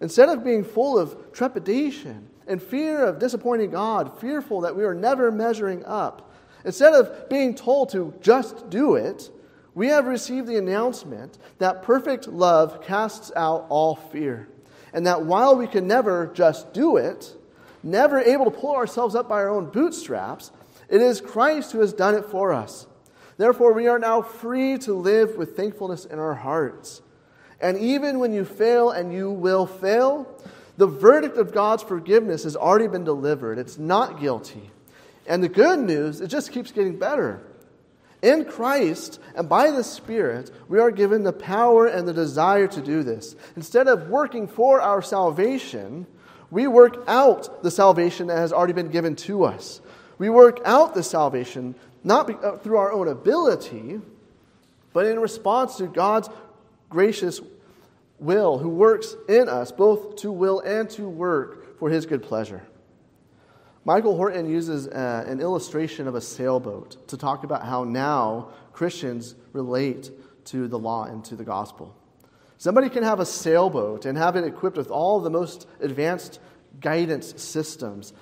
Instead 0.00 0.28
of 0.28 0.42
being 0.42 0.64
full 0.64 0.98
of 0.98 1.32
trepidation 1.32 2.28
and 2.48 2.60
fear 2.60 3.04
of 3.04 3.20
disappointing 3.20 3.70
God, 3.70 4.18
fearful 4.20 4.62
that 4.62 4.74
we 4.74 4.82
are 4.82 4.94
never 4.94 5.30
measuring 5.30 5.84
up, 5.84 6.34
instead 6.64 6.94
of 6.94 7.28
being 7.28 7.54
told 7.54 7.90
to 7.90 8.12
just 8.20 8.70
do 8.70 8.96
it, 8.96 9.30
we 9.72 9.86
have 9.86 10.06
received 10.06 10.48
the 10.48 10.56
announcement 10.56 11.38
that 11.58 11.84
perfect 11.84 12.26
love 12.26 12.82
casts 12.82 13.30
out 13.36 13.66
all 13.68 13.94
fear. 13.94 14.48
And 14.92 15.06
that 15.06 15.24
while 15.24 15.56
we 15.56 15.66
can 15.66 15.86
never 15.86 16.30
just 16.34 16.72
do 16.72 16.96
it, 16.96 17.34
never 17.82 18.20
able 18.20 18.44
to 18.46 18.50
pull 18.50 18.74
ourselves 18.74 19.14
up 19.14 19.28
by 19.28 19.36
our 19.36 19.50
own 19.50 19.70
bootstraps, 19.70 20.50
it 20.88 21.00
is 21.00 21.20
Christ 21.20 21.72
who 21.72 21.80
has 21.80 21.92
done 21.92 22.14
it 22.14 22.26
for 22.26 22.52
us. 22.52 22.86
Therefore, 23.36 23.72
we 23.72 23.86
are 23.88 23.98
now 23.98 24.22
free 24.22 24.78
to 24.78 24.94
live 24.94 25.36
with 25.36 25.56
thankfulness 25.56 26.04
in 26.04 26.18
our 26.18 26.34
hearts. 26.34 27.02
And 27.60 27.78
even 27.78 28.18
when 28.18 28.32
you 28.32 28.44
fail, 28.44 28.90
and 28.90 29.12
you 29.12 29.30
will 29.30 29.66
fail, 29.66 30.26
the 30.76 30.86
verdict 30.86 31.36
of 31.36 31.52
God's 31.52 31.82
forgiveness 31.82 32.44
has 32.44 32.56
already 32.56 32.88
been 32.88 33.04
delivered. 33.04 33.58
It's 33.58 33.78
not 33.78 34.20
guilty. 34.20 34.70
And 35.26 35.42
the 35.42 35.48
good 35.48 35.80
news, 35.80 36.20
it 36.20 36.28
just 36.28 36.52
keeps 36.52 36.70
getting 36.70 36.98
better. 36.98 37.42
In 38.22 38.44
Christ 38.44 39.20
and 39.34 39.48
by 39.48 39.70
the 39.70 39.84
Spirit, 39.84 40.50
we 40.68 40.78
are 40.78 40.90
given 40.90 41.22
the 41.22 41.32
power 41.32 41.86
and 41.86 42.08
the 42.08 42.14
desire 42.14 42.66
to 42.68 42.80
do 42.80 43.02
this. 43.02 43.36
Instead 43.56 43.88
of 43.88 44.08
working 44.08 44.48
for 44.48 44.80
our 44.80 45.02
salvation, 45.02 46.06
we 46.50 46.66
work 46.66 47.04
out 47.06 47.62
the 47.62 47.70
salvation 47.70 48.28
that 48.28 48.38
has 48.38 48.52
already 48.52 48.72
been 48.72 48.90
given 48.90 49.16
to 49.16 49.44
us. 49.44 49.80
We 50.18 50.30
work 50.30 50.60
out 50.64 50.94
the 50.94 51.02
salvation 51.02 51.74
not 52.04 52.42
uh, 52.42 52.56
through 52.58 52.78
our 52.78 52.92
own 52.92 53.08
ability, 53.08 54.00
but 54.92 55.06
in 55.06 55.18
response 55.18 55.76
to 55.76 55.86
God's 55.86 56.30
gracious 56.88 57.40
will, 58.18 58.58
who 58.58 58.70
works 58.70 59.14
in 59.28 59.48
us 59.48 59.72
both 59.72 60.16
to 60.16 60.32
will 60.32 60.60
and 60.60 60.88
to 60.90 61.08
work 61.08 61.78
for 61.78 61.90
his 61.90 62.06
good 62.06 62.22
pleasure. 62.22 62.62
Michael 63.86 64.16
Horton 64.16 64.50
uses 64.50 64.88
uh, 64.88 65.24
an 65.28 65.40
illustration 65.40 66.08
of 66.08 66.16
a 66.16 66.20
sailboat 66.20 67.06
to 67.06 67.16
talk 67.16 67.44
about 67.44 67.64
how 67.64 67.84
now 67.84 68.48
Christians 68.72 69.36
relate 69.52 70.10
to 70.46 70.66
the 70.66 70.76
law 70.76 71.04
and 71.04 71.24
to 71.26 71.36
the 71.36 71.44
gospel. 71.44 71.94
Somebody 72.58 72.88
can 72.88 73.04
have 73.04 73.20
a 73.20 73.24
sailboat 73.24 74.04
and 74.04 74.18
have 74.18 74.34
it 74.34 74.42
equipped 74.42 74.76
with 74.76 74.90
all 74.90 75.20
the 75.20 75.30
most 75.30 75.68
advanced 75.80 76.40
guidance 76.80 77.40
systems. 77.40 78.12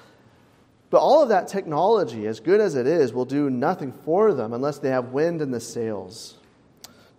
But 0.91 0.99
all 0.99 1.23
of 1.23 1.31
that 1.31 1.49
technology, 1.49 2.27
as 2.27 2.41
good 2.41 2.61
as 2.61 2.75
it 2.75 2.87
is, 2.87 3.15
will 3.15 3.25
do 3.25 3.49
nothing 3.49 3.91
for 4.05 4.35
them 4.35 4.53
unless 4.53 4.81
they 4.81 4.91
have 4.91 5.13
wind 5.13 5.41
in 5.41 5.51
the 5.51 5.61
sails. 5.61 6.37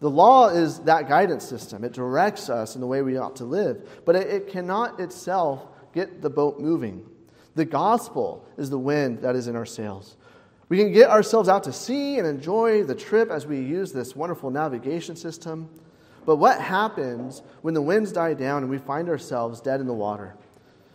The 0.01 0.09
law 0.11 0.49
is 0.49 0.81
that 0.81 1.09
guidance 1.09 1.45
system. 1.45 1.83
It 1.83 1.93
directs 1.93 2.47
us 2.51 2.75
in 2.75 2.81
the 2.81 2.85
way 2.85 3.01
we 3.01 3.17
ought 3.17 3.37
to 3.37 3.43
live, 3.43 4.03
but 4.05 4.15
it, 4.15 4.27
it 4.27 4.47
cannot 4.49 4.99
itself 4.99 5.65
get 5.95 6.21
the 6.21 6.29
boat 6.29 6.59
moving. 6.59 7.09
The 7.55 7.65
gospel 7.65 8.45
is 8.57 8.69
the 8.69 8.77
wind 8.77 9.21
that 9.21 9.35
is 9.35 9.47
in 9.47 9.55
our 9.55 9.65
sails. 9.65 10.17
We 10.67 10.77
can 10.77 10.91
get 10.91 11.09
ourselves 11.09 11.47
out 11.47 11.63
to 11.63 11.73
sea 11.73 12.17
and 12.17 12.27
enjoy 12.27 12.83
the 12.83 12.95
trip 12.95 13.29
as 13.29 13.45
we 13.45 13.57
use 13.57 13.91
this 13.91 14.15
wonderful 14.15 14.49
navigation 14.49 15.15
system. 15.15 15.69
But 16.25 16.37
what 16.37 16.59
happens 16.59 17.43
when 17.61 17.73
the 17.73 17.81
winds 17.81 18.11
die 18.11 18.33
down 18.33 18.63
and 18.63 18.69
we 18.69 18.79
find 18.79 19.09
ourselves 19.09 19.61
dead 19.61 19.79
in 19.79 19.87
the 19.87 19.93
water? 19.93 20.35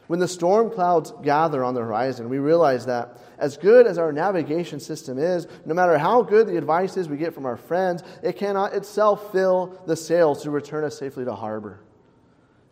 When 0.09 0.19
the 0.19 0.27
storm 0.27 0.71
clouds 0.71 1.13
gather 1.23 1.63
on 1.63 1.75
the 1.75 1.83
horizon, 1.83 2.29
we 2.29 2.39
realize 2.39 2.87
that 2.87 3.17
as 3.39 3.57
good 3.57 3.87
as 3.87 3.97
our 3.97 4.13
navigation 4.13 4.81
system 4.81 5.19
is, 5.19 5.47
no 5.65 5.73
matter 5.73 5.97
how 5.99 6.23
good 6.23 6.49
the 6.49 6.57
advice 6.57 6.97
is 6.97 7.09
we 7.09 7.17
get 7.17 7.33
from 7.33 7.47
our 7.47 7.57
friends, 7.57 8.03
it 8.21 8.37
cannot 8.37 8.75
itself 8.75 9.31
fill 9.31 9.81
the 9.87 9.95
sails 9.95 10.43
to 10.43 10.51
return 10.51 10.83
us 10.83 10.99
safely 10.99 11.25
to 11.25 11.33
harbor. 11.33 11.79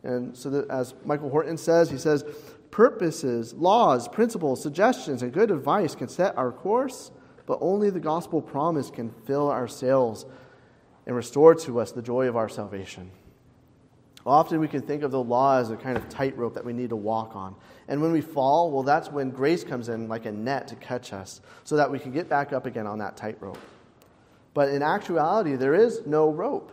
And 0.03 0.37
so, 0.37 0.66
as 0.68 0.94
Michael 1.05 1.31
Horton 1.31 1.57
says, 1.57 1.90
he 1.90 1.98
says, 1.98 2.24
purposes, 2.78 3.54
laws, 3.54 4.06
principles, 4.06 4.62
suggestions, 4.62 5.20
and 5.20 5.32
good 5.32 5.50
advice 5.50 5.96
can 5.96 6.06
set 6.06 6.38
our 6.38 6.52
course, 6.52 7.10
but 7.44 7.58
only 7.60 7.90
the 7.90 7.98
gospel 7.98 8.40
promise 8.40 8.88
can 8.88 9.10
fill 9.26 9.50
our 9.50 9.66
sails 9.66 10.24
and 11.04 11.16
restore 11.16 11.56
to 11.56 11.80
us 11.80 11.90
the 11.90 12.00
joy 12.00 12.28
of 12.28 12.36
our 12.36 12.48
salvation. 12.48 13.10
Often 14.24 14.60
we 14.60 14.68
can 14.68 14.82
think 14.82 15.02
of 15.02 15.10
the 15.10 15.20
law 15.20 15.58
as 15.58 15.72
a 15.72 15.76
kind 15.76 15.96
of 15.96 16.08
tightrope 16.08 16.54
that 16.54 16.64
we 16.64 16.72
need 16.72 16.90
to 16.90 16.96
walk 16.96 17.34
on. 17.34 17.56
And 17.88 18.00
when 18.00 18.12
we 18.12 18.20
fall, 18.20 18.70
well, 18.70 18.84
that's 18.84 19.10
when 19.10 19.30
grace 19.30 19.64
comes 19.64 19.88
in 19.88 20.06
like 20.06 20.24
a 20.26 20.30
net 20.30 20.68
to 20.68 20.76
catch 20.76 21.12
us 21.12 21.40
so 21.64 21.74
that 21.74 21.90
we 21.90 21.98
can 21.98 22.12
get 22.12 22.28
back 22.28 22.52
up 22.52 22.64
again 22.64 22.86
on 22.86 22.98
that 23.00 23.16
tightrope. 23.16 23.58
But 24.54 24.68
in 24.68 24.82
actuality, 24.82 25.56
there 25.56 25.74
is 25.74 26.06
no 26.06 26.30
rope. 26.30 26.70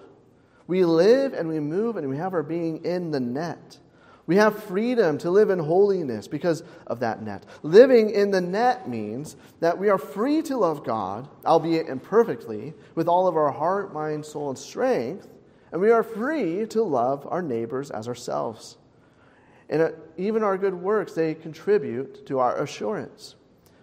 We 0.67 0.85
live 0.85 1.33
and 1.33 1.49
we 1.49 1.59
move 1.59 1.97
and 1.97 2.07
we 2.07 2.17
have 2.17 2.35
our 2.35 2.43
being 2.43 2.85
in 2.85 3.09
the 3.09 3.19
net. 3.19 3.79
We 4.27 4.37
have 4.37 4.63
freedom 4.63 5.17
to 5.19 5.29
live 5.29 5.51
in 5.51 5.59
holiness 5.59 6.27
because 6.27 6.63
of 6.87 6.99
that 7.01 7.21
net. 7.21 7.45
Living 7.61 8.09
in 8.09 8.31
the 8.31 8.41
net 8.41 8.89
means 8.89 9.35
that 9.59 9.77
we 9.77 9.89
are 9.89 9.99
free 9.99 10.41
to 10.43 10.57
love 10.57 10.83
God, 10.83 11.29
albeit 11.45 11.87
imperfectly, 11.87 12.73
with 12.95 13.07
all 13.07 13.27
of 13.27 13.37
our 13.37 13.51
heart, 13.51 13.93
mind, 13.93 14.25
soul, 14.25 14.49
and 14.49 14.57
strength, 14.57 15.27
and 15.71 15.81
we 15.81 15.91
are 15.91 16.03
free 16.03 16.65
to 16.67 16.81
love 16.81 17.27
our 17.29 17.41
neighbors 17.41 17.91
as 17.91 18.07
ourselves. 18.07 18.77
And 19.69 19.81
uh, 19.81 19.91
even 20.17 20.43
our 20.43 20.57
good 20.57 20.73
works, 20.73 21.13
they 21.13 21.33
contribute 21.33 22.25
to 22.27 22.39
our 22.39 22.61
assurance 22.61 23.35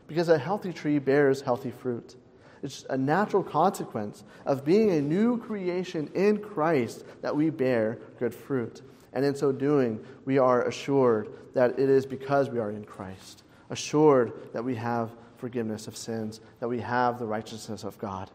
because 0.06 0.28
a 0.28 0.38
healthy 0.38 0.72
tree 0.72 0.98
bears 0.98 1.40
healthy 1.40 1.70
fruit. 1.70 2.16
It's 2.62 2.84
a 2.88 2.96
natural 2.96 3.42
consequence 3.42 4.24
of 4.46 4.64
being 4.64 4.90
a 4.90 5.00
new 5.00 5.38
creation 5.38 6.08
in 6.14 6.38
Christ 6.38 7.04
that 7.20 7.34
we 7.34 7.50
bear 7.50 7.98
good 8.18 8.34
fruit. 8.34 8.82
And 9.12 9.24
in 9.24 9.34
so 9.34 9.52
doing, 9.52 10.04
we 10.24 10.38
are 10.38 10.66
assured 10.66 11.28
that 11.54 11.78
it 11.78 11.88
is 11.90 12.06
because 12.06 12.48
we 12.50 12.58
are 12.58 12.70
in 12.70 12.84
Christ, 12.84 13.42
assured 13.70 14.32
that 14.52 14.64
we 14.64 14.74
have 14.76 15.10
forgiveness 15.36 15.86
of 15.86 15.96
sins, 15.96 16.40
that 16.60 16.68
we 16.68 16.80
have 16.80 17.18
the 17.18 17.26
righteousness 17.26 17.84
of 17.84 17.98
God. 17.98 18.30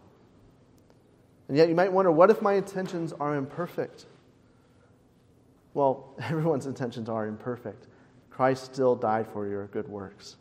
And 1.47 1.57
yet 1.57 1.69
you 1.69 1.75
might 1.75 1.91
wonder 1.91 2.11
what 2.11 2.29
if 2.29 2.41
my 2.41 2.53
intentions 2.53 3.13
are 3.13 3.35
imperfect? 3.35 4.05
Well, 5.73 6.13
everyone's 6.21 6.65
intentions 6.65 7.09
are 7.09 7.27
imperfect. 7.27 7.87
Christ 8.29 8.65
still 8.65 8.95
died 8.95 9.27
for 9.27 9.47
your 9.47 9.67
good 9.67 9.87
works. 9.87 10.35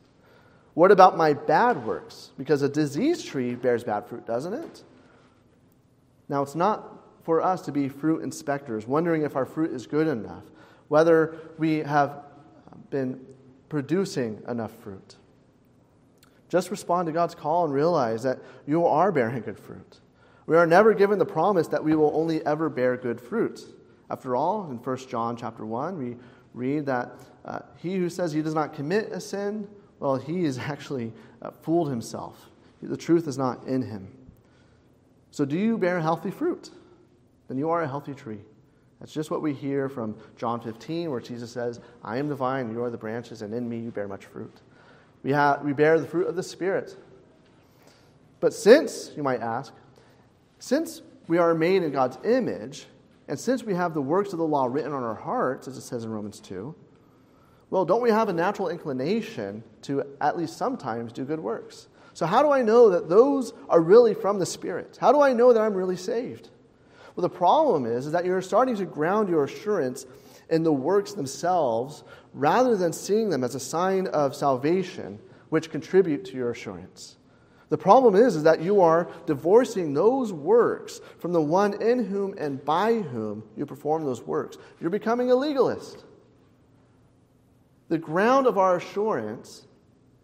What 0.75 0.91
about 0.91 1.17
my 1.17 1.33
bad 1.33 1.87
works? 1.87 2.33
Because 2.37 2.61
a 2.61 2.69
diseased 2.69 3.27
tree 3.27 3.55
bears 3.55 3.83
bad 3.83 4.07
fruit, 4.07 4.27
doesn't 4.27 4.53
it? 4.53 4.83
Now, 6.29 6.43
it's 6.43 6.55
not 6.55 7.06
for 7.27 7.43
us 7.43 7.61
to 7.63 7.73
be 7.73 7.91
fruit 7.91 8.23
inspectors, 8.23 8.87
wondering 8.87 9.23
if 9.23 9.37
our 9.37 9.45
fruit 9.45 9.71
is 9.73 9.87
good 9.87 10.07
enough, 10.07 10.45
whether 10.89 11.37
we 11.59 11.81
have 11.81 12.23
been 12.89 13.21
producing 13.69 14.43
enough 14.49 14.73
fruit. 14.83 15.17
Just 16.49 16.71
respond 16.71 17.07
to 17.07 17.13
God's 17.13 17.35
call 17.35 17.67
and 17.67 17.75
realize 17.75 18.23
that 18.23 18.39
you 18.67 18.87
are 18.87 19.13
bearing 19.13 19.43
good 19.43 19.59
fruit. 19.59 20.01
We 20.47 20.57
are 20.57 20.67
never 20.67 20.95
given 20.95 21.19
the 21.19 21.27
promise 21.27 21.69
that 21.69 21.85
we 21.85 21.95
will 21.95 22.13
only 22.15 22.47
ever 22.47 22.71
bear 22.71 22.97
good 22.97 23.21
fruit. 23.21 23.61
After 24.09 24.35
all, 24.35 24.71
in 24.71 24.79
1 24.79 24.97
John 25.09 25.37
chapter 25.37 25.67
1, 25.67 25.99
we 25.99 26.17
read 26.55 26.87
that 26.87 27.11
uh, 27.45 27.59
he 27.77 27.97
who 27.97 28.09
says 28.09 28.33
he 28.33 28.41
does 28.41 28.55
not 28.55 28.73
commit 28.73 29.11
a 29.11 29.21
sin 29.21 29.69
well, 29.99 30.17
he 30.17 30.45
has 30.45 30.59
actually 30.59 31.13
uh, 31.43 31.51
fooled 31.51 31.89
himself. 31.91 32.51
The 32.83 32.97
truth 32.97 33.27
is 33.27 33.39
not 33.39 33.65
in 33.67 33.83
him. 33.83 34.09
So, 35.31 35.45
do 35.45 35.57
you 35.57 35.77
bear 35.77 36.01
healthy 36.01 36.31
fruit? 36.31 36.71
Then 37.49 37.59
you 37.59 37.71
are 37.71 37.83
a 37.83 37.89
healthy 37.89 38.15
tree. 38.15 38.41
That's 39.01 39.13
just 39.13 39.31
what 39.31 39.43
we 39.43 39.53
hear 39.53 39.89
from 39.89 40.17
John 40.37 40.61
15, 40.61 41.11
where 41.11 41.21
Jesus 41.21 41.51
says, 41.51 41.81
I 42.03 42.17
am 42.17 42.29
the 42.29 42.35
vine, 42.35 42.73
you 42.73 42.83
are 42.83 42.91
the 42.91 42.97
branches, 42.97 43.43
and 43.43 43.53
in 43.53 43.69
me 43.69 43.79
you 43.79 43.91
bear 43.91 44.09
much 44.09 44.25
fruit. 44.25 44.55
We, 45.23 45.33
have, 45.33 45.63
we 45.63 45.73
bear 45.73 46.01
the 46.01 46.07
fruit 46.07 46.29
of 46.29 46.37
the 46.37 46.43
Spirit. 46.43 46.97
But 48.41 48.55
since, 48.55 49.11
you 49.17 49.23
might 49.23 49.41
ask, 49.41 49.73
since 50.59 51.03
we 51.29 51.39
are 51.39 51.55
made 51.55 51.83
in 51.83 51.93
God's 51.93 52.19
image, 52.25 52.87
and 53.29 53.39
since 53.39 53.63
we 53.63 53.75
have 53.75 53.93
the 53.93 54.01
works 54.01 54.33
of 54.33 54.39
the 54.39 54.47
law 54.47 54.67
written 54.67 54.93
on 54.93 55.03
our 55.03 55.15
hearts, 55.15 55.69
as 55.69 55.77
it 55.77 55.83
says 55.83 56.05
in 56.05 56.11
Romans 56.11 56.41
2, 56.41 56.75
well, 57.69 57.85
don't 57.85 58.01
we 58.01 58.11
have 58.11 58.29
a 58.29 58.33
natural 58.33 58.69
inclination 58.69 59.65
to 59.83 60.05
at 60.21 60.37
least 60.37 60.57
sometimes 60.57 61.13
do 61.13 61.25
good 61.25 61.41
works? 61.41 61.89
So, 62.15 62.25
how 62.25 62.43
do 62.43 62.53
I 62.53 62.63
know 62.63 62.91
that 62.91 63.09
those 63.09 63.53
are 63.69 63.81
really 63.81 64.15
from 64.15 64.39
the 64.39 64.47
Spirit? 64.47 64.97
How 65.01 65.13
do 65.13 65.21
I 65.21 65.33
know 65.33 65.53
that 65.53 65.61
I'm 65.61 65.75
really 65.75 65.97
saved? 65.97 66.49
Well, 67.17 67.23
the 67.23 67.35
problem 67.35 67.87
is, 67.87 68.07
is 68.07 68.13
that 68.13 68.27
you're 68.27 68.43
starting 68.43 68.77
to 68.77 68.85
ground 68.85 69.31
your 69.31 69.45
assurance 69.45 70.05
in 70.51 70.63
the 70.63 70.73
works 70.73 71.15
themselves 71.15 72.05
rather 72.35 72.77
than 72.77 72.93
seeing 72.93 73.31
them 73.31 73.43
as 73.43 73.55
a 73.55 73.61
sign 73.61 74.07
of 74.09 74.37
salvation 74.37 75.19
which 75.49 75.71
contribute 75.71 76.27
to 76.27 76.37
your 76.37 76.51
assurance. 76.51 77.17
The 77.69 77.79
problem 77.79 78.15
is, 78.15 78.37
is 78.37 78.43
that 78.45 78.61
you 78.61 78.83
are 78.83 79.11
divorcing 79.25 79.95
those 79.95 80.33
works 80.33 81.01
from 81.19 81.33
the 81.33 81.41
one 81.41 81.81
in 81.83 82.05
whom 82.05 82.35
and 82.39 82.65
by 82.65 82.95
whom 82.95 83.43
you 83.57 83.67
perform 83.67 84.05
those 84.05 84.23
works. 84.23 84.59
You're 84.81 84.91
becoming 84.91 85.31
a 85.31 85.35
legalist. 85.35 86.05
The 87.89 87.99
ground 87.99 88.47
of 88.47 88.59
our 88.59 88.77
assurance 88.77 89.67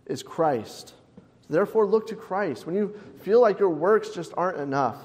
is 0.06 0.22
Christ. 0.22 0.94
Therefore, 1.48 1.86
look 1.86 2.06
to 2.08 2.16
Christ. 2.16 2.66
When 2.66 2.76
you 2.76 2.94
feel 3.22 3.40
like 3.40 3.58
your 3.58 3.70
works 3.70 4.10
just 4.10 4.32
aren't 4.36 4.58
enough, 4.58 4.98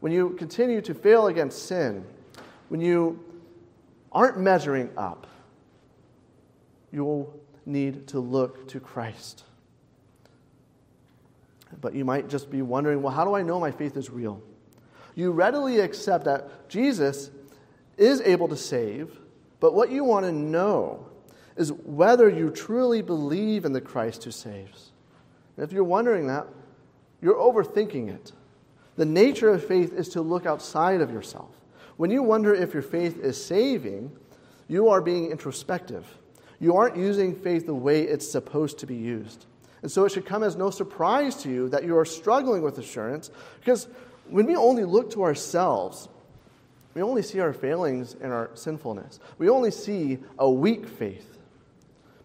when 0.00 0.12
you 0.12 0.30
continue 0.30 0.80
to 0.82 0.94
fail 0.94 1.26
against 1.28 1.66
sin, 1.66 2.04
when 2.68 2.80
you 2.80 3.22
aren't 4.12 4.38
measuring 4.38 4.90
up, 4.96 5.26
you'll 6.90 7.38
need 7.66 8.08
to 8.08 8.20
look 8.20 8.68
to 8.68 8.80
Christ. 8.80 9.44
But 11.80 11.94
you 11.94 12.04
might 12.04 12.28
just 12.28 12.50
be 12.50 12.62
wondering 12.62 13.02
well, 13.02 13.14
how 13.14 13.24
do 13.24 13.34
I 13.34 13.42
know 13.42 13.60
my 13.60 13.70
faith 13.70 13.96
is 13.96 14.10
real? 14.10 14.42
You 15.14 15.32
readily 15.32 15.80
accept 15.80 16.24
that 16.24 16.68
Jesus 16.68 17.30
is 17.96 18.20
able 18.22 18.48
to 18.48 18.56
save, 18.56 19.18
but 19.60 19.74
what 19.74 19.90
you 19.90 20.02
want 20.04 20.24
to 20.24 20.32
know 20.32 21.06
is 21.56 21.72
whether 21.72 22.28
you 22.28 22.50
truly 22.50 23.02
believe 23.02 23.64
in 23.64 23.72
the 23.72 23.80
Christ 23.80 24.24
who 24.24 24.30
saves. 24.30 24.92
And 25.56 25.64
if 25.64 25.72
you're 25.72 25.84
wondering 25.84 26.28
that, 26.28 26.46
you're 27.20 27.34
overthinking 27.34 28.08
it. 28.08 28.32
The 28.96 29.06
nature 29.06 29.50
of 29.50 29.64
faith 29.64 29.92
is 29.92 30.08
to 30.10 30.20
look 30.20 30.46
outside 30.46 31.00
of 31.00 31.10
yourself. 31.10 31.50
When 31.96 32.10
you 32.10 32.22
wonder 32.22 32.54
if 32.54 32.72
your 32.74 32.82
faith 32.82 33.18
is 33.18 33.42
saving, 33.42 34.10
you 34.68 34.88
are 34.88 35.00
being 35.00 35.30
introspective. 35.30 36.06
You 36.60 36.76
aren't 36.76 36.96
using 36.96 37.34
faith 37.34 37.66
the 37.66 37.74
way 37.74 38.02
it's 38.02 38.30
supposed 38.30 38.78
to 38.78 38.86
be 38.86 38.96
used. 38.96 39.46
And 39.82 39.90
so 39.90 40.04
it 40.04 40.12
should 40.12 40.26
come 40.26 40.42
as 40.42 40.56
no 40.56 40.70
surprise 40.70 41.36
to 41.42 41.50
you 41.50 41.68
that 41.70 41.84
you 41.84 41.96
are 41.96 42.04
struggling 42.04 42.62
with 42.62 42.78
assurance 42.78 43.30
because 43.58 43.88
when 44.28 44.46
we 44.46 44.54
only 44.54 44.84
look 44.84 45.10
to 45.12 45.22
ourselves, 45.22 46.08
we 46.94 47.02
only 47.02 47.22
see 47.22 47.40
our 47.40 47.52
failings 47.52 48.14
and 48.20 48.32
our 48.32 48.50
sinfulness. 48.54 49.20
We 49.38 49.48
only 49.48 49.70
see 49.70 50.18
a 50.38 50.50
weak 50.50 50.86
faith. 50.86 51.38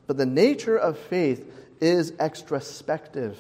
But 0.08 0.18
the 0.18 0.26
nature 0.26 0.78
of 0.78 0.98
faith 0.98 1.52
is 1.82 2.12
extrospective. 2.14 3.36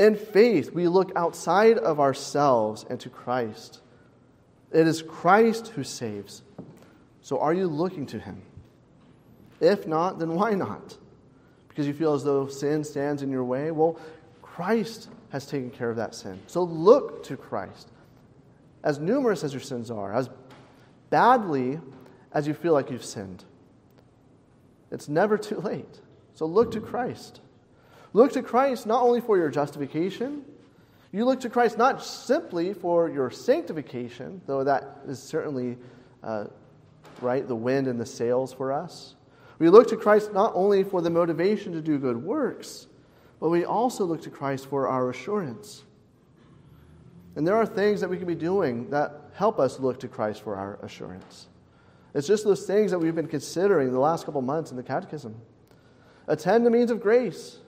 In 0.00 0.16
faith, 0.16 0.72
we 0.72 0.88
look 0.88 1.12
outside 1.14 1.76
of 1.76 2.00
ourselves 2.00 2.86
and 2.88 2.98
to 3.00 3.10
Christ. 3.10 3.82
It 4.72 4.86
is 4.86 5.02
Christ 5.02 5.68
who 5.68 5.84
saves. 5.84 6.42
So 7.20 7.38
are 7.38 7.52
you 7.52 7.66
looking 7.66 8.06
to 8.06 8.18
him? 8.18 8.40
If 9.60 9.86
not, 9.86 10.18
then 10.18 10.34
why 10.34 10.52
not? 10.52 10.96
Because 11.68 11.86
you 11.86 11.92
feel 11.92 12.14
as 12.14 12.24
though 12.24 12.46
sin 12.46 12.82
stands 12.82 13.22
in 13.22 13.30
your 13.30 13.44
way? 13.44 13.72
Well, 13.72 14.00
Christ 14.40 15.10
has 15.32 15.44
taken 15.44 15.68
care 15.68 15.90
of 15.90 15.96
that 15.96 16.14
sin. 16.14 16.40
So 16.46 16.62
look 16.62 17.22
to 17.24 17.36
Christ. 17.36 17.90
As 18.82 18.98
numerous 18.98 19.44
as 19.44 19.52
your 19.52 19.60
sins 19.60 19.90
are, 19.90 20.14
as 20.14 20.30
badly 21.10 21.78
as 22.32 22.48
you 22.48 22.54
feel 22.54 22.72
like 22.72 22.90
you've 22.90 23.04
sinned, 23.04 23.44
it's 24.90 25.10
never 25.10 25.36
too 25.36 25.58
late. 25.58 26.00
So 26.32 26.46
look 26.46 26.70
to 26.70 26.80
Christ. 26.80 27.42
Look 28.12 28.32
to 28.32 28.42
Christ 28.42 28.86
not 28.86 29.02
only 29.02 29.20
for 29.20 29.36
your 29.36 29.50
justification, 29.50 30.44
you 31.12 31.24
look 31.24 31.40
to 31.40 31.50
Christ 31.50 31.78
not 31.78 32.04
simply 32.04 32.72
for 32.72 33.08
your 33.08 33.30
sanctification, 33.30 34.40
though 34.46 34.64
that 34.64 34.98
is 35.06 35.20
certainly 35.20 35.76
uh, 36.22 36.44
right, 37.20 37.46
the 37.46 37.56
wind 37.56 37.86
and 37.86 38.00
the 38.00 38.06
sails 38.06 38.52
for 38.52 38.72
us. 38.72 39.14
We 39.58 39.68
look 39.68 39.88
to 39.88 39.96
Christ 39.96 40.32
not 40.32 40.52
only 40.54 40.84
for 40.84 41.02
the 41.02 41.10
motivation 41.10 41.72
to 41.72 41.80
do 41.80 41.98
good 41.98 42.16
works, 42.16 42.86
but 43.40 43.50
we 43.50 43.64
also 43.64 44.04
look 44.04 44.22
to 44.22 44.30
Christ 44.30 44.66
for 44.66 44.88
our 44.88 45.10
assurance. 45.10 45.84
And 47.36 47.46
there 47.46 47.56
are 47.56 47.66
things 47.66 48.00
that 48.00 48.08
we 48.08 48.16
can 48.16 48.26
be 48.26 48.34
doing 48.34 48.90
that 48.90 49.30
help 49.34 49.58
us 49.58 49.78
look 49.78 50.00
to 50.00 50.08
Christ 50.08 50.42
for 50.42 50.56
our 50.56 50.78
assurance. 50.82 51.48
It's 52.14 52.26
just 52.26 52.44
those 52.44 52.66
things 52.66 52.90
that 52.90 52.98
we've 52.98 53.14
been 53.14 53.28
considering 53.28 53.92
the 53.92 54.00
last 54.00 54.24
couple 54.24 54.42
months 54.42 54.70
in 54.70 54.76
the 54.76 54.82
catechism. 54.82 55.40
Attend 56.26 56.66
the 56.66 56.70
means 56.70 56.90
of 56.90 57.00
grace. 57.00 57.58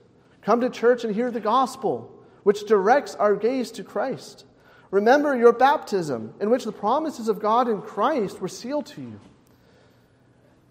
Come 0.45 0.61
to 0.61 0.69
church 0.69 1.03
and 1.03 1.15
hear 1.15 1.31
the 1.31 1.39
gospel, 1.39 2.11
which 2.43 2.65
directs 2.65 3.15
our 3.15 3.35
gaze 3.35 3.71
to 3.71 3.83
Christ. 3.83 4.45
Remember 4.91 5.35
your 5.35 5.53
baptism, 5.53 6.33
in 6.39 6.49
which 6.49 6.65
the 6.65 6.71
promises 6.71 7.27
of 7.27 7.39
God 7.39 7.67
in 7.67 7.81
Christ 7.81 8.41
were 8.41 8.47
sealed 8.47 8.85
to 8.87 9.01
you, 9.01 9.19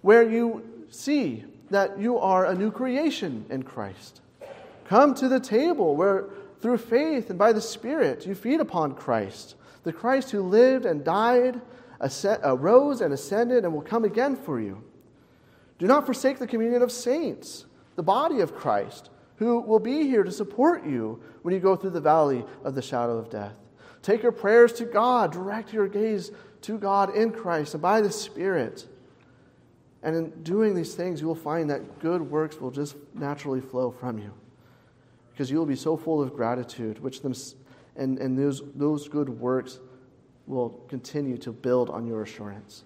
where 0.03 0.23
you 0.23 0.87
see 0.91 1.45
that 1.71 1.99
you 1.99 2.19
are 2.19 2.47
a 2.47 2.55
new 2.55 2.71
creation 2.71 3.47
in 3.51 3.63
Christ. 3.63 4.21
Come 4.85 5.15
to 5.15 5.29
the 5.29 5.41
table 5.41 5.97
where, 5.97 6.27
through 6.61 6.79
faith 6.79 7.31
and 7.31 7.39
by 7.39 7.53
the 7.53 7.61
Spirit, 7.61 8.27
you 8.27 8.35
feed 8.35 8.61
upon 8.61 8.95
Christ, 8.95 9.57
the 9.85 9.93
Christ 9.93 10.31
who 10.31 10.43
lived 10.43 10.85
and 10.85 11.03
died, 11.03 11.61
arose 12.45 13.01
uh, 13.01 13.05
and 13.07 13.15
ascended, 13.15 13.65
and 13.65 13.73
will 13.73 13.81
come 13.81 14.05
again 14.05 14.37
for 14.37 14.61
you. 14.61 14.85
Do 15.79 15.87
not 15.87 16.05
forsake 16.05 16.39
the 16.39 16.47
communion 16.47 16.83
of 16.83 16.93
saints, 16.93 17.65
the 17.97 18.03
body 18.03 18.41
of 18.41 18.55
Christ, 18.55 19.09
who 19.43 19.61
will 19.61 19.79
be 19.79 20.05
here 20.05 20.23
to 20.23 20.33
support 20.33 20.85
you 20.87 21.21
when 21.43 21.55
you 21.55 21.61
go 21.61 21.77
through 21.77 21.91
the 21.91 22.01
valley 22.01 22.45
of 22.65 22.75
the 22.75 22.83
shadow 22.83 23.19
of 23.19 23.31
death. 23.31 23.59
Take 24.03 24.23
your 24.23 24.33
prayers 24.33 24.73
to 24.75 24.85
God, 24.85 25.33
direct 25.33 25.73
your 25.73 25.89
gaze 25.89 26.31
to 26.63 26.79
God 26.79 27.15
in 27.17 27.33
Christ 27.33 27.75
and 27.75 27.83
by 27.83 28.01
the 28.01 28.11
Spirit. 28.11 28.87
And 30.03 30.17
in 30.17 30.43
doing 30.43 30.75
these 30.75 30.95
things, 30.95 31.21
you 31.21 31.27
will 31.27 31.35
find 31.35 31.71
that 31.71 32.01
good 32.01 32.23
works 32.23 32.61
will 32.61 32.73
just 32.73 32.97
naturally 33.15 33.61
flow 33.61 33.91
from 33.91 34.19
you. 34.19 34.33
Because 35.31 35.51
you 35.51 35.59
will 35.59 35.67
be 35.67 35.77
so 35.77 35.97
full 35.97 36.21
of 36.21 36.35
gratitude, 36.35 36.99
which 36.99 37.23
them, 37.23 37.35
and, 37.97 38.19
and 38.19 38.37
those, 38.37 38.63
those 38.75 39.09
good 39.09 39.29
works 39.29 39.79
will 40.47 40.71
continue 40.89 41.39
to 41.39 41.53
build 41.53 41.89
on 41.89 42.07
your 42.07 42.23
assurance. 42.23 42.85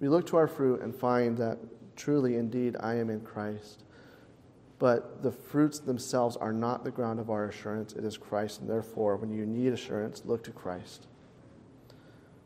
We 0.00 0.08
look 0.08 0.26
to 0.26 0.36
our 0.36 0.48
fruit 0.48 0.82
and 0.82 0.94
find 0.94 1.38
that 1.38 1.58
truly, 1.96 2.36
indeed, 2.36 2.76
I 2.80 2.94
am 2.96 3.08
in 3.08 3.20
Christ. 3.20 3.84
But 4.78 5.22
the 5.22 5.32
fruits 5.32 5.78
themselves 5.78 6.36
are 6.36 6.52
not 6.52 6.84
the 6.84 6.90
ground 6.90 7.18
of 7.18 7.30
our 7.30 7.46
assurance, 7.46 7.94
it 7.94 8.04
is 8.04 8.18
Christ. 8.18 8.60
And 8.60 8.68
therefore, 8.68 9.16
when 9.16 9.30
you 9.30 9.46
need 9.46 9.72
assurance, 9.72 10.22
look 10.24 10.44
to 10.44 10.50
Christ. 10.50 11.06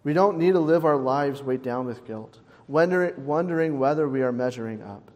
We 0.04 0.12
don't 0.12 0.38
need 0.38 0.52
to 0.52 0.60
live 0.60 0.84
our 0.84 0.96
lives 0.96 1.42
weighed 1.42 1.62
down 1.62 1.86
with 1.86 2.06
guilt, 2.06 2.38
wondering 2.68 3.78
whether 3.78 4.08
we 4.08 4.22
are 4.22 4.32
measuring 4.32 4.82
up. 4.82 5.10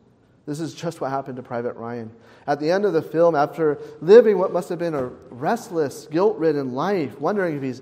This 0.46 0.60
is 0.60 0.74
just 0.74 1.00
what 1.00 1.10
happened 1.10 1.36
to 1.36 1.42
Private 1.42 1.74
Ryan. 1.76 2.10
At 2.46 2.60
the 2.60 2.70
end 2.70 2.84
of 2.84 2.92
the 2.92 3.00
film, 3.00 3.34
after 3.34 3.78
living 4.02 4.36
what 4.36 4.52
must 4.52 4.68
have 4.68 4.78
been 4.78 4.94
a 4.94 5.06
restless, 5.30 6.06
guilt 6.06 6.36
ridden 6.36 6.74
life, 6.74 7.18
wondering 7.18 7.56
if 7.56 7.62
he's 7.62 7.80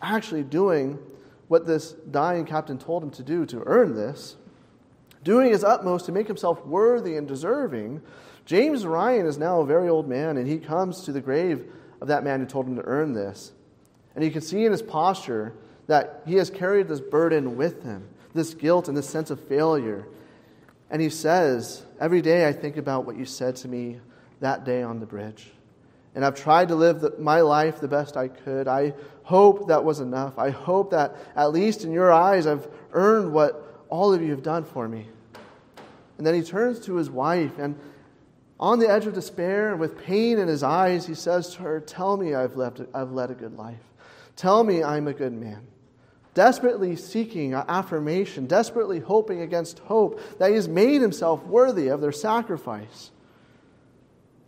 actually 0.00 0.44
doing 0.44 0.98
what 1.48 1.66
this 1.66 1.92
dying 2.10 2.44
captain 2.44 2.78
told 2.78 3.02
him 3.02 3.10
to 3.10 3.22
do 3.22 3.44
to 3.46 3.62
earn 3.66 3.96
this, 3.96 4.36
doing 5.24 5.50
his 5.50 5.64
utmost 5.64 6.06
to 6.06 6.12
make 6.12 6.28
himself 6.28 6.64
worthy 6.64 7.16
and 7.16 7.26
deserving, 7.26 8.00
James 8.46 8.86
Ryan 8.86 9.26
is 9.26 9.38
now 9.38 9.60
a 9.60 9.66
very 9.66 9.88
old 9.88 10.08
man, 10.08 10.36
and 10.36 10.46
he 10.46 10.58
comes 10.58 11.02
to 11.02 11.12
the 11.12 11.20
grave 11.20 11.66
of 12.00 12.08
that 12.08 12.24
man 12.24 12.40
who 12.40 12.46
told 12.46 12.66
him 12.66 12.76
to 12.76 12.84
earn 12.84 13.12
this. 13.12 13.52
And 14.14 14.24
you 14.24 14.30
can 14.30 14.40
see 14.40 14.64
in 14.64 14.72
his 14.72 14.82
posture 14.82 15.52
that 15.88 16.22
he 16.26 16.36
has 16.36 16.48
carried 16.48 16.88
this 16.88 17.00
burden 17.00 17.56
with 17.56 17.82
him, 17.82 18.08
this 18.34 18.54
guilt 18.54 18.88
and 18.88 18.96
this 18.96 19.08
sense 19.08 19.30
of 19.30 19.40
failure. 19.40 20.06
And 20.90 21.02
he 21.02 21.10
says, 21.10 21.84
Every 22.00 22.22
day 22.22 22.46
I 22.46 22.52
think 22.52 22.76
about 22.76 23.04
what 23.04 23.16
you 23.16 23.24
said 23.24 23.56
to 23.56 23.68
me 23.68 23.98
that 24.40 24.64
day 24.64 24.82
on 24.82 25.00
the 25.00 25.06
bridge. 25.06 25.50
And 26.14 26.24
I've 26.24 26.34
tried 26.34 26.68
to 26.68 26.76
live 26.76 27.00
the, 27.00 27.14
my 27.18 27.40
life 27.40 27.80
the 27.80 27.88
best 27.88 28.16
I 28.16 28.28
could. 28.28 28.68
I 28.68 28.94
hope 29.24 29.68
that 29.68 29.84
was 29.84 30.00
enough. 30.00 30.38
I 30.38 30.50
hope 30.50 30.92
that, 30.92 31.16
at 31.34 31.52
least 31.52 31.84
in 31.84 31.92
your 31.92 32.12
eyes, 32.12 32.46
I've 32.46 32.66
earned 32.92 33.32
what 33.32 33.84
all 33.88 34.14
of 34.14 34.22
you 34.22 34.30
have 34.30 34.42
done 34.42 34.64
for 34.64 34.88
me. 34.88 35.08
And 36.16 36.26
then 36.26 36.34
he 36.34 36.42
turns 36.42 36.80
to 36.86 36.94
his 36.94 37.10
wife, 37.10 37.58
and 37.58 37.78
on 38.58 38.78
the 38.78 38.88
edge 38.88 39.06
of 39.06 39.14
despair, 39.14 39.70
and 39.70 39.80
with 39.80 39.98
pain 39.98 40.38
in 40.38 40.48
his 40.48 40.62
eyes, 40.62 41.06
he 41.06 41.14
says 41.14 41.54
to 41.54 41.62
her, 41.62 41.80
Tell 41.80 42.16
me 42.16 42.34
I've, 42.34 42.56
left, 42.56 42.80
I've 42.94 43.12
led 43.12 43.30
a 43.30 43.34
good 43.34 43.56
life. 43.56 43.82
Tell 44.34 44.64
me 44.64 44.82
I'm 44.82 45.08
a 45.08 45.12
good 45.12 45.32
man. 45.32 45.66
Desperately 46.32 46.96
seeking 46.96 47.54
affirmation, 47.54 48.46
desperately 48.46 49.00
hoping 49.00 49.40
against 49.40 49.78
hope 49.80 50.20
that 50.38 50.48
he 50.48 50.54
has 50.54 50.68
made 50.68 51.00
himself 51.00 51.44
worthy 51.44 51.88
of 51.88 52.00
their 52.00 52.12
sacrifice. 52.12 53.10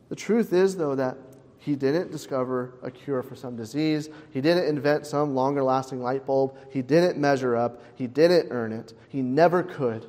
The 0.09 0.17
truth 0.17 0.53
is, 0.53 0.77
though, 0.77 0.95
that 0.95 1.17
he 1.59 1.77
didn't 1.77 2.11
discover 2.11 2.75
a 2.83 2.91
cure 2.91 3.23
for 3.23 3.37
some 3.37 3.57
disease. 3.57 4.09
He 4.31 4.41
didn't 4.41 4.69
invent 4.69 5.07
some 5.07 5.35
longer 5.35 5.63
lasting 5.63 6.03
light 6.03 6.25
bulb. 6.25 6.57
He 6.71 6.81
didn't 6.81 7.19
measure 7.19 7.57
up. 7.57 7.83
He 7.95 8.07
didn't 8.07 8.51
earn 8.51 8.73
it. 8.73 8.95
He 9.09 9.21
never 9.21 9.63
could 9.63 10.07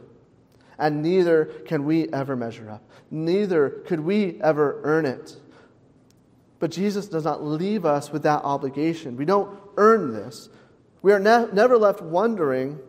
and 0.79 1.03
neither 1.03 1.45
can 1.45 1.85
we 1.85 2.07
ever 2.11 2.35
measure 2.35 2.69
up. 2.69 2.83
Neither 3.11 3.69
could 3.69 3.99
we 3.99 4.39
ever 4.41 4.79
earn 4.83 5.05
it. 5.05 5.35
But 6.59 6.71
Jesus 6.71 7.07
does 7.07 7.23
not 7.23 7.43
leave 7.43 7.85
us 7.85 8.11
with 8.11 8.23
that 8.23 8.43
obligation. 8.43 9.15
We 9.15 9.25
don't 9.25 9.59
earn 9.77 10.13
this. 10.13 10.49
We 11.01 11.13
are 11.13 11.19
ne- 11.19 11.47
never 11.53 11.77
left 11.77 12.01
wondering 12.01 12.79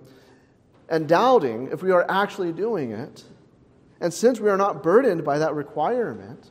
and 0.89 1.09
doubting 1.09 1.69
if 1.73 1.83
we 1.83 1.91
are 1.93 2.05
actually 2.09 2.53
doing 2.53 2.93
it. 2.93 3.25
And 4.01 4.13
since 4.13 4.41
we 4.41 4.49
are 4.49 4.57
not 4.57 4.83
burdened 4.83 5.25
by 5.25 5.39
that 5.39 5.55
requirement, 5.55 6.51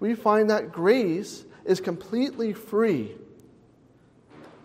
we 0.00 0.14
find 0.14 0.50
that 0.50 0.72
grace 0.72 1.44
is 1.64 1.80
completely 1.80 2.52
free. 2.52 3.12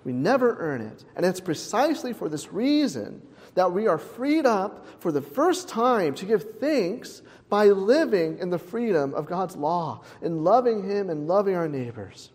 We 0.04 0.12
never 0.12 0.58
earn 0.60 0.82
it. 0.82 1.06
And 1.16 1.26
it's 1.26 1.40
precisely 1.40 2.12
for 2.12 2.28
this 2.28 2.52
reason 2.52 3.22
that 3.56 3.72
we 3.72 3.88
are 3.88 3.98
freed 3.98 4.46
up 4.46 4.86
for 5.00 5.12
the 5.12 5.22
first 5.22 5.70
time 5.70 6.16
to 6.16 6.26
give 6.26 6.60
thanks 6.60 7.22
by 7.50 7.68
living 7.68 8.40
in 8.40 8.50
the 8.50 8.58
freedom 8.58 9.14
of 9.14 9.26
God's 9.26 9.56
law, 9.56 10.02
in 10.22 10.44
loving 10.44 10.84
Him 10.90 11.10
and 11.10 11.28
loving 11.28 11.56
our 11.56 11.68
neighbors. 11.68 12.32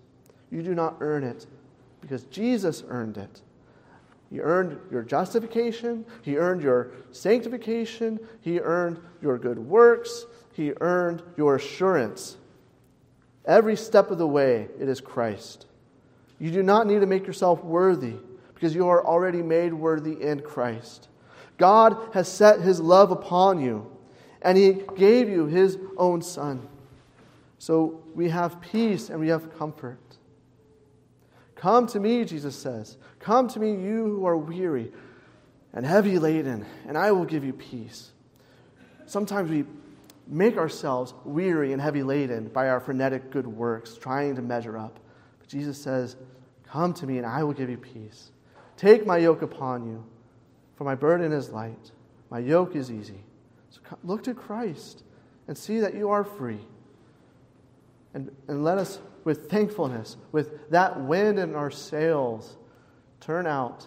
You 0.50 0.62
do 0.62 0.74
not 0.74 0.96
earn 1.00 1.24
it 1.24 1.46
because 2.00 2.24
Jesus 2.24 2.84
earned 2.88 3.18
it. 3.18 3.42
He 4.30 4.40
earned 4.40 4.78
your 4.90 5.02
justification, 5.02 6.04
He 6.22 6.36
earned 6.36 6.62
your 6.62 6.92
sanctification, 7.10 8.20
He 8.40 8.60
earned 8.60 9.00
your 9.22 9.38
good 9.38 9.58
works, 9.58 10.26
He 10.52 10.72
earned 10.80 11.22
your 11.36 11.56
assurance. 11.56 12.36
Every 13.44 13.76
step 13.76 14.10
of 14.10 14.18
the 14.18 14.26
way, 14.26 14.68
it 14.78 14.88
is 14.88 15.00
Christ. 15.00 15.66
You 16.38 16.50
do 16.50 16.62
not 16.62 16.86
need 16.86 17.00
to 17.00 17.06
make 17.06 17.26
yourself 17.26 17.64
worthy 17.64 18.16
because 18.58 18.74
you 18.74 18.88
are 18.88 19.06
already 19.06 19.40
made 19.40 19.72
worthy 19.72 20.20
in 20.20 20.40
Christ. 20.40 21.06
God 21.58 21.96
has 22.12 22.26
set 22.26 22.60
his 22.60 22.80
love 22.80 23.12
upon 23.12 23.60
you, 23.60 23.88
and 24.42 24.58
he 24.58 24.82
gave 24.96 25.28
you 25.28 25.46
his 25.46 25.78
own 25.96 26.22
Son. 26.22 26.66
So 27.58 28.02
we 28.16 28.30
have 28.30 28.60
peace 28.60 29.10
and 29.10 29.20
we 29.20 29.28
have 29.28 29.56
comfort. 29.56 30.00
Come 31.54 31.86
to 31.88 32.00
me, 32.00 32.24
Jesus 32.24 32.56
says. 32.56 32.96
Come 33.20 33.46
to 33.48 33.60
me, 33.60 33.70
you 33.70 34.04
who 34.04 34.26
are 34.26 34.36
weary 34.36 34.92
and 35.72 35.86
heavy 35.86 36.18
laden, 36.18 36.66
and 36.88 36.98
I 36.98 37.12
will 37.12 37.24
give 37.24 37.44
you 37.44 37.52
peace. 37.52 38.10
Sometimes 39.06 39.50
we 39.50 39.64
make 40.26 40.56
ourselves 40.56 41.14
weary 41.24 41.72
and 41.72 41.80
heavy 41.80 42.02
laden 42.02 42.48
by 42.48 42.70
our 42.70 42.80
frenetic 42.80 43.30
good 43.30 43.46
works, 43.46 43.96
trying 43.96 44.34
to 44.34 44.42
measure 44.42 44.76
up. 44.76 44.98
But 45.38 45.48
Jesus 45.48 45.80
says, 45.80 46.16
Come 46.66 46.92
to 46.94 47.06
me, 47.06 47.18
and 47.18 47.26
I 47.26 47.44
will 47.44 47.54
give 47.54 47.70
you 47.70 47.78
peace. 47.78 48.32
Take 48.78 49.04
my 49.04 49.18
yoke 49.18 49.42
upon 49.42 49.88
you, 49.88 50.04
for 50.76 50.84
my 50.84 50.94
burden 50.94 51.32
is 51.32 51.50
light, 51.50 51.90
my 52.30 52.38
yoke 52.38 52.76
is 52.76 52.92
easy. 52.92 53.24
So 53.70 53.80
look 54.04 54.22
to 54.22 54.34
Christ 54.34 55.02
and 55.48 55.58
see 55.58 55.80
that 55.80 55.94
you 55.94 56.10
are 56.10 56.22
free. 56.22 56.60
And, 58.14 58.30
and 58.46 58.62
let 58.62 58.78
us, 58.78 59.00
with 59.24 59.50
thankfulness, 59.50 60.16
with 60.30 60.70
that 60.70 61.00
wind 61.00 61.40
in 61.40 61.56
our 61.56 61.72
sails, 61.72 62.56
turn 63.20 63.48
out 63.48 63.86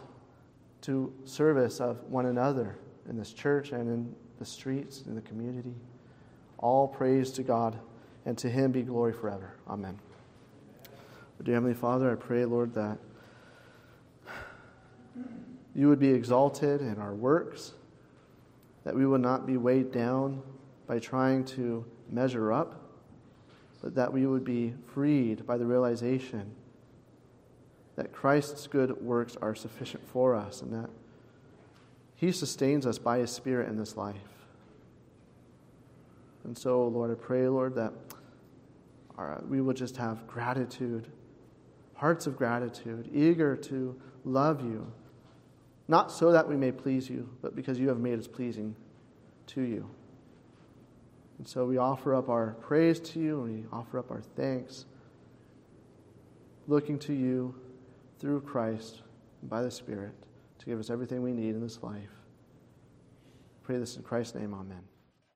to 0.82 1.14
service 1.24 1.80
of 1.80 2.04
one 2.10 2.26
another 2.26 2.78
in 3.10 3.18
this 3.18 3.32
church 3.32 3.72
and 3.72 3.88
in 3.88 4.16
the 4.40 4.46
streets, 4.46 5.04
in 5.08 5.16
the 5.16 5.22
community. 5.22 5.74
All 6.58 6.88
praise 6.88 7.32
to 7.34 7.44
God, 7.44 7.80
and 8.26 8.38
to 8.40 8.50
Him 8.50 8.74
be 8.74 8.82
glory 8.82 9.14
forever. 9.14 9.56
Amen. 9.70 9.98
Dear 11.42 11.56
Heavenly 11.56 11.76
Father, 11.76 12.12
I 12.12 12.16
pray, 12.16 12.44
Lord, 12.44 12.74
that 12.74 12.98
you 15.74 15.88
would 15.88 16.00
be 16.00 16.10
exalted 16.10 16.82
in 16.82 16.98
our 16.98 17.14
works, 17.14 17.74
that 18.84 18.96
we 18.96 19.06
would 19.06 19.22
not 19.22 19.46
be 19.46 19.58
weighed 19.58 19.92
down 19.92 20.42
by 20.88 21.00
trying 21.00 21.46
to 21.46 21.86
measure 22.10 22.52
up, 22.52 22.82
but 23.82 23.96
that 23.96 24.12
we 24.12 24.28
would 24.28 24.44
be 24.44 24.74
freed 24.94 25.46
by 25.46 25.58
the 25.58 25.66
realization 25.66 26.52
that 27.96 28.12
Christ's 28.12 28.68
good 28.68 29.02
works 29.02 29.38
are 29.42 29.56
sufficient 29.56 30.06
for 30.08 30.36
us 30.36 30.62
and 30.62 30.74
that 30.74 30.90
He 32.16 32.32
sustains 32.32 32.86
us 32.86 32.98
by 32.98 33.20
His 33.20 33.32
Spirit 33.32 33.70
in 33.70 33.78
this 33.78 33.96
life. 33.96 34.16
And 36.44 36.58
so, 36.58 36.88
Lord, 36.88 37.12
I 37.12 37.14
pray, 37.16 37.48
Lord, 37.48 37.76
that 37.76 37.94
our, 39.18 39.42
we 39.48 39.62
would 39.62 39.78
just 39.78 39.98
have 39.98 40.26
gratitude, 40.28 41.08
hearts 41.94 42.28
of 42.28 42.36
gratitude, 42.36 43.10
eager 43.14 43.56
to 43.56 44.00
love 44.26 44.62
you 44.62 44.92
not 45.92 46.10
so 46.10 46.32
that 46.32 46.48
we 46.48 46.56
may 46.56 46.72
please 46.72 47.10
you, 47.10 47.30
but 47.42 47.54
because 47.54 47.78
you 47.78 47.90
have 47.90 48.00
made 48.00 48.18
us 48.18 48.26
pleasing 48.26 48.74
to 49.48 49.62
you. 49.62 49.90
And 51.38 51.46
so 51.46 51.66
we 51.66 51.76
offer 51.76 52.16
up 52.16 52.30
our 52.30 52.56
praise 52.62 52.98
to 53.02 53.20
you 53.20 53.44
and 53.44 53.54
we 53.54 53.66
offer 53.74 54.00
up 54.00 54.10
our 54.10 54.22
thanks, 54.22 54.86
looking 56.70 56.98
to 57.00 57.14
you 57.14 57.54
through 58.20 58.40
Christ 58.40 59.02
and 59.42 59.50
by 59.50 59.62
the 59.64 59.70
Spirit 59.70 60.14
to 60.60 60.66
give 60.66 60.80
us 60.80 60.90
everything 60.90 61.24
we 61.24 61.34
need 61.34 61.56
in 61.56 61.62
this 61.62 61.84
life. 61.84 62.16
Pray 63.62 63.78
this 63.78 63.98
in 63.98 64.04
Christ's 64.04 64.36
name, 64.36 64.54
amen. 64.54 64.91